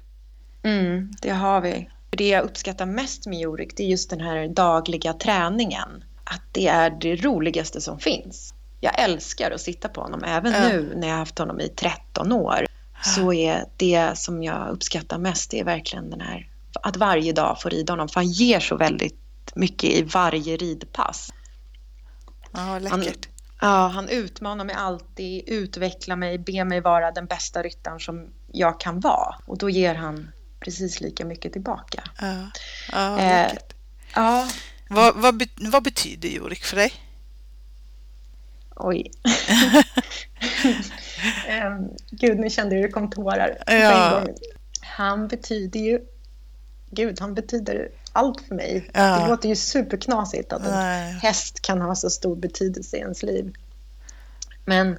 Mm, 0.62 1.12
det 1.22 1.30
har 1.30 1.60
vi. 1.60 1.90
Det 2.10 2.28
jag 2.28 2.44
uppskattar 2.44 2.86
mest 2.86 3.26
med 3.26 3.38
Jorik 3.40 3.72
det 3.76 3.82
är 3.82 3.86
just 3.88 4.10
den 4.10 4.20
här 4.20 4.48
dagliga 4.48 5.12
träningen. 5.12 6.04
Att 6.24 6.42
det 6.52 6.66
är 6.68 6.90
det 6.90 7.16
roligaste 7.16 7.80
som 7.80 7.98
finns. 7.98 8.54
Jag 8.80 8.98
älskar 9.00 9.50
att 9.50 9.60
sitta 9.60 9.88
på 9.88 10.00
honom. 10.00 10.24
Även 10.24 10.52
Ja. 10.52 10.68
nu 10.68 10.92
när 10.96 11.06
jag 11.06 11.14
har 11.14 11.18
haft 11.18 11.38
honom 11.38 11.60
i 11.60 11.68
13 11.68 12.32
år 12.32 12.65
så 13.14 13.32
är 13.32 13.64
det 13.76 14.18
som 14.18 14.42
jag 14.42 14.68
uppskattar 14.68 15.18
mest 15.18 15.50
det 15.50 15.60
är 15.60 15.64
verkligen 15.64 16.10
den 16.10 16.20
här 16.20 16.50
att 16.82 16.96
varje 16.96 17.32
dag 17.32 17.60
få 17.62 17.68
rida 17.68 17.92
honom. 17.92 18.08
För 18.08 18.14
han 18.20 18.28
ger 18.30 18.60
så 18.60 18.76
väldigt 18.76 19.18
mycket 19.54 19.90
i 19.90 20.02
varje 20.02 20.56
ridpass. 20.56 21.32
Ja, 22.52 22.60
Han, 22.60 22.82
läckert. 23.00 23.28
ja, 23.60 23.86
han 23.88 24.08
utmanar 24.08 24.64
mig 24.64 24.74
alltid, 24.74 25.44
utvecklar 25.46 26.16
mig, 26.16 26.38
ber 26.38 26.64
mig 26.64 26.80
vara 26.80 27.10
den 27.10 27.26
bästa 27.26 27.62
ryttaren 27.62 28.00
som 28.00 28.26
jag 28.52 28.80
kan 28.80 29.00
vara. 29.00 29.34
Och 29.46 29.58
då 29.58 29.70
ger 29.70 29.94
han 29.94 30.32
precis 30.60 31.00
lika 31.00 31.24
mycket 31.24 31.52
tillbaka. 31.52 32.02
Ja, 32.20 32.50
ja, 32.92 33.18
Eh. 33.18 33.52
Ja, 34.14 34.48
Vad, 34.88 35.16
vad, 35.16 35.42
vad 35.58 35.82
betyder 35.82 36.28
Jorik 36.28 36.64
för 36.64 36.76
dig? 36.76 36.92
oj. 38.76 39.10
Ehm, 41.48 41.88
Gud, 42.10 42.38
nu 42.38 42.50
kände 42.50 42.74
jag 42.74 42.82
hur 42.82 42.88
det 42.88 42.92
kom 42.92 43.10
tårar 43.10 43.58
Ja. 43.66 44.26
Han 44.80 45.28
betyder 45.28 45.80
ju... 45.80 46.00
Gud, 46.90 47.20
han 47.20 47.34
betyder 47.34 47.88
allt 48.12 48.40
för 48.40 48.54
mig. 48.54 48.90
Ja. 48.94 49.18
Det 49.18 49.28
låter 49.28 49.48
ju 49.48 49.56
superknasigt 49.56 50.52
att 50.52 50.62
en 50.62 50.70
Nej. 50.70 51.12
häst 51.12 51.60
kan 51.60 51.80
ha 51.80 51.94
så 51.94 52.10
stor 52.10 52.36
betydelse 52.36 52.96
i 52.96 53.00
ens 53.00 53.22
liv. 53.22 53.52
Men 54.64 54.98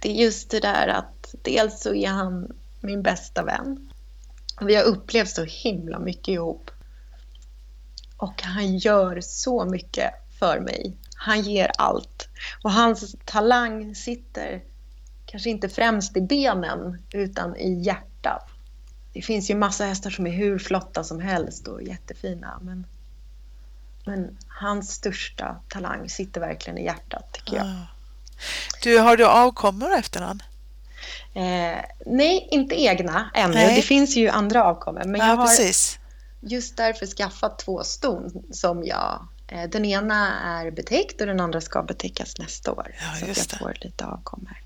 det 0.00 0.08
är 0.08 0.24
just 0.24 0.50
det 0.50 0.60
där 0.60 0.88
att 0.88 1.34
dels 1.42 1.80
så 1.80 1.94
är 1.94 2.08
han 2.08 2.52
min 2.80 3.02
bästa 3.02 3.44
vän. 3.44 3.90
Vi 4.60 4.74
har 4.74 4.82
upplevt 4.82 5.30
så 5.30 5.44
himla 5.44 5.98
mycket 5.98 6.28
ihop. 6.28 6.70
Och 8.16 8.42
han 8.42 8.78
gör 8.78 9.20
så 9.20 9.64
mycket 9.64 10.10
för 10.38 10.60
mig. 10.60 10.96
Han 11.14 11.40
ger 11.40 11.70
allt. 11.78 12.28
Och 12.62 12.72
hans 12.72 13.16
talang 13.24 13.94
sitter 13.94 14.62
kanske 15.32 15.50
inte 15.50 15.68
främst 15.68 16.16
i 16.16 16.20
benen 16.20 17.02
utan 17.12 17.56
i 17.56 17.82
hjärtat. 17.82 18.48
Det 19.12 19.22
finns 19.22 19.50
ju 19.50 19.54
massa 19.54 19.84
hästar 19.84 20.10
som 20.10 20.26
är 20.26 20.30
hur 20.30 20.58
flotta 20.58 21.04
som 21.04 21.20
helst 21.20 21.68
och 21.68 21.82
jättefina. 21.82 22.58
Men, 22.62 22.86
men 24.04 24.38
hans 24.48 24.90
största 24.90 25.56
talang 25.68 26.08
sitter 26.08 26.40
verkligen 26.40 26.78
i 26.78 26.84
hjärtat 26.84 27.32
tycker 27.32 27.56
jag. 27.56 27.66
Ja. 27.66 27.86
Du, 28.82 28.98
har 28.98 29.16
du 29.16 29.26
avkommor 29.26 29.92
efter 29.92 30.20
han? 30.20 30.42
Eh, 31.34 31.84
nej, 32.06 32.48
inte 32.50 32.82
egna 32.82 33.30
ännu. 33.34 33.54
Nej. 33.54 33.76
Det 33.76 33.82
finns 33.82 34.16
ju 34.16 34.28
andra 34.28 34.64
avkommor. 34.64 35.04
Men 35.04 35.20
jag 35.20 35.28
Ja, 35.28 35.34
har 35.34 35.46
precis. 35.46 35.98
just 36.40 36.76
därför 36.76 37.06
skaffat 37.06 37.58
två 37.58 37.84
ston 37.84 38.44
som 38.50 38.84
jag... 38.84 39.26
Eh, 39.48 39.68
den 39.70 39.84
ena 39.84 40.40
är 40.40 40.70
betäckt 40.70 41.20
och 41.20 41.26
den 41.26 41.40
andra 41.40 41.60
ska 41.60 41.82
betäckas 41.82 42.38
nästa 42.38 42.72
år. 42.72 42.94
Ja, 43.00 43.26
så 43.34 43.40
jag 43.50 43.58
får 43.58 43.76
lite 43.80 44.06
avkommor. 44.06 44.61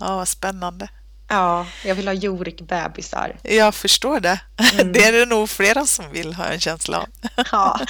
Ja, 0.00 0.16
vad 0.16 0.28
spännande. 0.28 0.88
Ja, 1.28 1.66
jag 1.84 1.94
vill 1.94 2.08
ha 2.08 2.14
Jorik 2.14 2.60
bebisar. 2.60 3.36
Jag 3.42 3.74
förstår 3.74 4.20
det. 4.20 4.40
Mm. 4.72 4.92
Det 4.92 5.04
är 5.04 5.12
det 5.12 5.26
nog 5.26 5.50
flera 5.50 5.84
som 5.84 6.10
vill 6.12 6.34
ha 6.34 6.44
en 6.44 6.60
känsla 6.60 6.98
av. 6.98 7.06
Ja, 7.52 7.80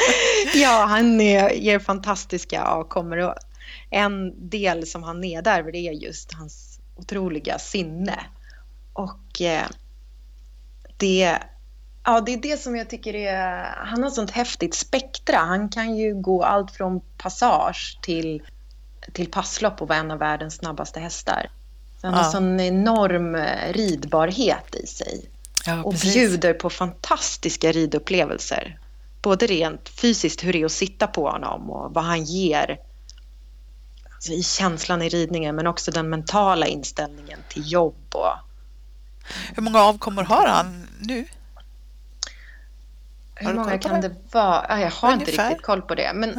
ja 0.55 0.85
han 0.89 1.21
är, 1.21 1.51
ger 1.51 1.79
fantastiska. 1.79 2.75
Och 2.75 2.95
en 3.91 4.49
del 4.51 4.87
som 4.87 5.03
han 5.03 5.21
nedärver 5.21 5.73
det 5.73 5.79
är 5.79 5.93
just 5.93 6.33
hans 6.33 6.81
otroliga 6.97 7.59
sinne. 7.59 8.21
Och 8.93 9.41
eh, 9.41 9.67
det, 10.97 11.39
ja, 12.05 12.21
det 12.21 12.33
är 12.33 12.37
det 12.37 12.61
som 12.61 12.77
jag 12.77 12.91
tycker 12.91 13.15
är... 13.15 13.65
Han 13.77 14.03
har 14.03 14.11
sånt 14.11 14.31
häftigt 14.31 14.75
spektra. 14.75 15.37
Han 15.37 15.69
kan 15.69 15.97
ju 15.97 16.15
gå 16.15 16.43
allt 16.43 16.71
från 16.71 17.01
passage 17.19 17.99
till, 18.03 18.43
till 19.13 19.31
passlopp 19.31 19.83
och 19.83 19.89
vara 19.89 19.99
en 19.99 20.11
av 20.11 20.19
världens 20.19 20.55
snabbaste 20.55 21.01
hästar. 21.01 21.51
Så 22.05 22.09
han 22.09 22.17
Ja. 22.19 22.23
har 22.23 22.31
sån 22.31 22.61
enorm 22.61 23.35
eh, 23.35 23.73
ridbarhet 23.73 24.75
i 24.75 24.87
sig 24.87 25.31
Ja, 25.67 25.83
och 25.85 25.95
bjuder 25.95 26.55
på 26.55 26.71
fantastiska 26.71 27.73
ridupplevelser. 27.73 28.79
Både 29.23 29.47
rent 29.47 29.89
fysiskt, 29.89 30.45
hur 30.45 30.53
det 30.53 30.61
är 30.61 30.65
att 30.65 30.73
sitta 30.73 31.07
på 31.07 31.31
honom 31.31 31.71
och 31.71 31.95
vad 31.95 32.05
han 32.05 32.25
ger 32.25 32.79
alltså 34.15 34.33
i 34.33 34.43
känslan 34.43 35.03
i 35.03 35.09
ridningen 35.09 35.57
men 35.57 35.67
också 35.67 35.91
den 35.91 36.09
mentala 36.11 36.67
inställningen 36.67 37.39
till 37.49 37.73
jobb. 37.73 38.15
Och, 38.15 38.33
Hur 39.55 39.63
många 39.63 39.81
avkommor 39.83 40.23
har 40.23 40.47
han 40.47 40.87
nu? 41.01 41.25
Har 43.41 43.47
hur 43.47 43.55
många 43.55 43.79
kan 43.79 44.01
det? 44.01 44.09
det, 44.09 44.15
vara? 44.33 44.67
Ja, 44.69 44.81
jag 44.81 44.91
har 44.91 45.13
inte 45.13 45.25
Ungefär. 45.25 45.49
riktigt 45.49 45.67
koll 45.67 45.83
på 45.83 45.95
det. 45.95 46.13
Men 46.15 46.31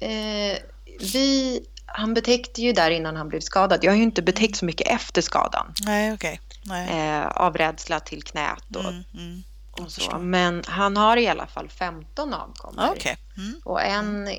eh, 0.00 0.58
vi, 1.00 1.60
han 1.88 2.14
betäckte 2.14 2.62
ju 2.62 2.72
där 2.72 2.90
innan 2.90 3.16
han 3.16 3.28
blev 3.28 3.40
skadad. 3.40 3.84
Jag 3.84 3.90
har 3.92 3.96
ju 3.96 4.02
inte 4.02 4.22
betäckt 4.22 4.56
så 4.56 4.64
mycket 4.64 4.88
efter 4.88 5.22
skadan. 5.22 5.72
Nej, 5.82 6.12
okej. 6.12 6.40
Nej. 6.62 7.08
Eh, 7.18 7.26
av 7.26 7.56
rädsla 7.56 8.00
till 8.00 8.22
knät 8.22 8.76
och, 8.76 8.84
Mm, 8.84 9.04
mm. 9.14 9.42
och 9.70 9.92
så. 9.92 10.18
Men 10.18 10.62
han 10.66 10.96
har 10.96 11.16
i 11.16 11.28
alla 11.28 11.46
fall 11.46 11.68
15 11.68 12.34
avkommor. 12.34 12.88
Okej. 12.96 13.16
Mm. 13.36 13.60
Och 13.64 13.82
en 13.82 14.28
eh, 14.28 14.34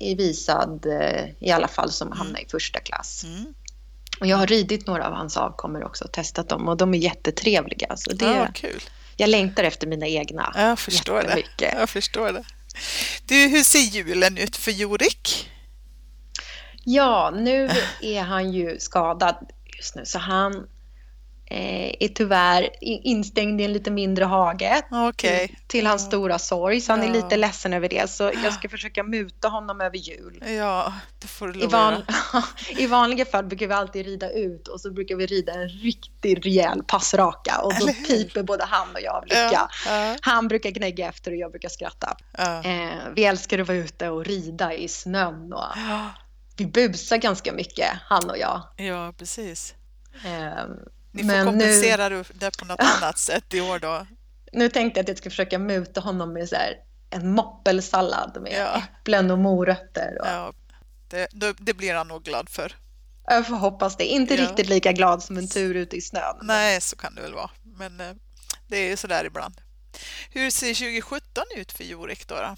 är 0.00 0.16
visad 0.16 0.86
eh, 0.86 1.24
i 1.40 1.50
alla 1.50 1.68
fall 1.68 1.92
som 1.92 2.12
hamnar 2.12 2.40
i 2.40 2.46
första 2.48 2.80
klass. 2.80 3.24
Mm. 3.24 3.54
Och 4.20 4.26
jag 4.26 4.36
har 4.36 4.46
ridit 4.46 4.86
några 4.86 5.06
av 5.06 5.12
hans 5.14 5.36
avkommor 5.36 5.84
också 5.84 6.04
och 6.04 6.12
testat 6.12 6.48
dem 6.48 6.68
och 6.68 6.76
de 6.76 6.94
är 6.94 6.98
jättetrevliga. 6.98 7.96
Så 7.96 8.12
det, 8.12 8.24
Ja, 8.24 8.38
vad 8.38 8.54
kul. 8.54 8.82
Jag 9.16 9.30
längtar 9.30 9.64
efter 9.64 9.86
mina 9.86 10.06
egna. 10.06 10.52
Jag 10.56 10.78
förstår 10.78 11.14
det. 11.14 11.22
Jättemycket. 11.22 11.74
Jag 11.78 11.90
förstår 11.90 12.32
det. 12.32 12.44
Du, 13.26 13.34
hur 13.48 13.62
ser 13.62 13.78
julen 13.78 14.38
ut 14.38 14.56
för 14.56 14.70
Jorik? 14.70 15.50
Ja, 16.84 17.32
nu 17.36 17.68
är 18.02 18.22
han 18.22 18.52
ju 18.52 18.78
skadad 18.78 19.36
just 19.76 19.94
nu 19.96 20.04
så 20.04 20.18
han 20.18 20.54
eh, 21.46 21.94
är 22.00 22.08
tyvärr 22.14 22.62
i- 22.84 23.00
instängd 23.10 23.60
i 23.60 23.64
en 23.64 23.72
lite 23.72 23.90
mindre 23.90 24.24
hage. 24.24 24.82
Okej. 24.90 25.48
Till, 25.48 25.56
till 25.66 25.86
hans 25.86 26.02
stora 26.06 26.38
sorg, 26.38 26.80
så 26.80 26.92
han 26.92 27.02
är 27.02 27.06
Ja. 27.06 27.12
lite 27.12 27.36
ledsen 27.36 27.72
över 27.72 27.88
det. 27.88 28.10
Så 28.10 28.30
jag 28.44 28.52
ska 28.52 28.68
försöka 28.68 29.02
muta 29.02 29.48
honom 29.48 29.80
över 29.80 29.96
jul. 29.96 30.44
Ja, 30.58 30.92
det 31.18 31.26
får 31.26 31.48
du 31.48 31.58
I, 31.60 31.62
lov 31.62 31.74
att 31.74 32.02
van... 32.32 32.42
I 32.78 32.86
vanliga 32.86 33.24
fall 33.24 33.44
brukar 33.44 33.66
vi 33.66 33.74
alltid 33.74 34.06
rida 34.06 34.30
ut 34.30 34.68
och 34.68 34.80
så 34.80 34.90
brukar 34.92 35.16
vi 35.16 35.26
rida 35.26 35.52
en 35.52 35.68
riktigt 35.68 36.44
rejäl 36.44 36.82
passraka 36.86 37.60
och 37.62 37.72
då 37.80 37.86
piper 37.86 38.42
både 38.42 38.64
han 38.64 38.88
och 38.94 39.00
jag 39.00 39.14
av 39.16 39.24
lycka. 39.24 39.50
Ja, 39.52 39.68
ja, 39.86 40.16
Han 40.20 40.48
brukar 40.48 40.70
gnägga 40.70 41.08
efter 41.08 41.30
och 41.30 41.36
jag 41.36 41.50
brukar 41.50 41.68
skratta. 41.68 42.16
ja. 42.38 42.64
Eh, 42.64 42.88
vi 43.16 43.24
älskar 43.24 43.58
att 43.58 43.68
vara 43.68 43.78
ute 43.78 44.08
och 44.08 44.24
rida 44.24 44.74
i 44.74 44.88
snön 44.88 45.52
och 45.52 45.64
Ja, 45.88 46.06
vi 46.56 46.66
busar 46.66 47.16
ganska 47.16 47.52
mycket, 47.52 47.90
han 48.04 48.30
och 48.30 48.38
jag. 48.38 48.62
Ja, 48.76 49.12
precis. 49.18 49.74
Eh, 50.24 50.64
Ni 51.12 51.22
får 51.22 51.44
kompensera 51.44 52.08
nu, 52.08 52.24
det 52.34 52.58
på 52.58 52.64
något 52.64 52.80
annat 52.80 53.18
sätt 53.18 53.54
i 53.54 53.60
år 53.60 53.78
då. 53.78 54.06
Nu 54.52 54.68
tänkte 54.68 54.98
jag 54.98 55.04
att 55.04 55.08
jag 55.08 55.18
ska 55.18 55.30
försöka 55.30 55.58
muta 55.58 56.00
honom 56.00 56.32
med 56.32 56.48
så 56.48 56.56
här, 56.56 56.74
en 57.10 57.34
moppelsallad 57.34 58.38
med 58.42 58.52
ja. 58.52 58.82
äpplen 58.82 59.30
och 59.30 59.38
morötter. 59.38 60.18
Och... 60.20 60.26
Ja, 60.26 60.52
det, 61.08 61.54
det, 61.58 61.74
blir 61.74 61.94
han 61.94 62.08
nog 62.08 62.22
glad 62.22 62.48
för. 62.48 62.76
Jag 63.24 63.46
får 63.46 63.56
hoppas 63.56 63.96
det. 63.96 64.04
Inte 64.04 64.34
ja. 64.34 64.42
riktigt 64.42 64.68
lika 64.68 64.92
glad 64.92 65.22
som 65.22 65.38
en 65.38 65.48
tur 65.48 65.74
ute 65.74 65.96
i 65.96 66.00
snön. 66.00 66.36
Nej, 66.42 66.80
så 66.80 66.96
kan 66.96 67.14
det 67.14 67.22
väl 67.22 67.34
vara. 67.34 67.50
Men 67.62 68.00
eh, 68.00 68.14
det 68.68 68.76
är 68.76 68.88
ju 68.88 68.96
sådär 68.96 69.24
ibland. 69.24 69.60
Hur 70.30 70.50
ser 70.50 70.74
2017 70.74 71.44
ut 71.56 71.72
för 71.72 71.84
Jorik 71.84 72.28
då? 72.28 72.34
då? 72.34 72.56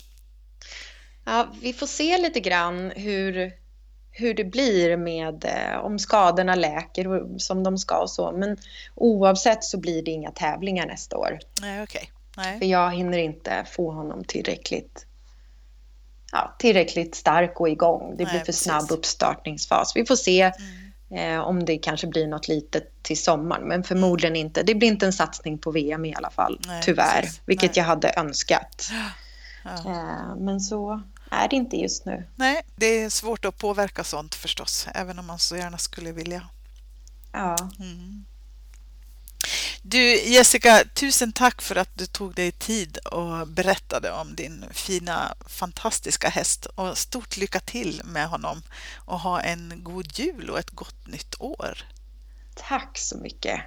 Ja, 1.25 1.49
vi 1.61 1.73
får 1.73 1.87
se 1.87 2.19
lite 2.19 2.41
grann 2.41 2.93
hur, 2.97 3.53
hur 4.17 4.35
det 4.35 4.45
blir 4.45 4.97
med 4.97 5.45
eh, 5.45 5.79
om 5.79 5.99
skadorna 5.99 6.55
läker 6.55 7.39
som 7.39 7.63
de 7.63 7.79
ska 7.79 8.03
och 8.03 8.11
så. 8.11 8.33
Men 8.33 8.57
oavsett 8.95 9.65
så 9.65 9.79
blir 9.79 10.03
det 10.03 10.11
inga 10.11 10.31
tävlingar 10.31 10.87
nästa 10.87 11.17
år. 11.17 11.39
Nej. 11.61 11.83
Okay. 11.83 12.05
För 12.59 12.67
jag 12.67 12.95
hinner 12.95 13.19
inte 13.19 13.65
få 13.71 13.93
honom 13.93 14.25
tillräckligt 14.25 15.07
ja, 16.35 16.57
tillräckligt 16.59 17.15
stark 17.15 17.61
och 17.61 17.69
igång. 17.69 18.11
Det 18.11 18.17
blir 18.17 18.27
Nej, 18.27 18.39
för 18.39 18.47
precis. 18.47 18.63
snabb 18.63 18.91
uppstartningsfas. 18.91 19.97
Vi 19.97 20.05
får 20.07 20.17
se 20.17 20.53
mm. 21.11 21.35
eh, 21.35 21.41
om 21.41 21.65
det 21.65 21.79
kanske 21.79 22.07
blir 22.07 22.27
något 22.27 22.49
litet 22.49 23.03
till 23.03 23.23
sommaren, 23.23 23.69
men 23.69 23.85
förmodligen 23.85 24.37
inte. 24.37 24.63
Det 24.63 24.75
blir 24.75 24.89
inte 24.89 25.07
en 25.07 25.13
satsning 25.13 25.59
på 25.59 25.71
VM 25.71 26.05
i 26.05 26.15
alla 26.15 26.31
fall, 26.31 26.61
Nej, 26.67 26.83
tyvärr, 26.83 27.21
precis. 27.21 27.41
vilket 27.47 27.71
Nej. 27.71 27.79
jag 27.79 27.85
hade 27.85 28.13
önskat. 28.17 28.91
Ja. 29.67 29.91
Eh, 29.91 30.37
men 30.37 30.61
så 30.61 31.03
är 31.35 31.49
det 31.49 31.57
inte 31.57 31.77
just 31.77 32.05
nu. 32.07 32.27
Nej, 32.37 32.63
det 32.77 32.87
är 32.87 33.11
svårt 33.11 33.45
att 33.45 33.59
påverka 33.59 34.05
sånt 34.05 34.35
förstås, 34.35 34.87
även 34.95 35.19
om 35.19 35.27
man 35.27 35.39
så 35.39 35.57
gärna 35.57 35.79
skulle 35.79 36.13
vilja. 36.13 36.49
Ja. 37.33 37.57
Mm. 37.79 38.25
Du 39.83 40.23
Jessica, 40.25 40.85
tusen 40.95 41.33
tack 41.33 41.63
för 41.63 41.77
att 41.77 41.99
du 41.99 42.07
tog 42.07 42.35
dig 42.35 42.53
tid 42.53 42.99
och 42.99 43.49
berättade 43.49 44.13
om 44.13 44.35
din 44.35 44.65
fina, 44.71 45.35
fantastiska 45.47 46.29
häst 46.29 46.67
och 46.67 46.99
stort 46.99 47.37
lycka 47.37 47.61
till 47.61 48.03
med 48.05 48.29
honom 48.29 48.63
och 48.97 49.21
ha 49.21 49.41
en 49.41 49.81
god 49.83 50.19
jul 50.19 50.51
och 50.51 50.59
ett 50.59 50.71
gott 50.71 51.07
nytt 51.07 51.41
år. 51.41 51.85
Tack 52.55 52.99
så 52.99 53.19
mycket. 53.19 53.61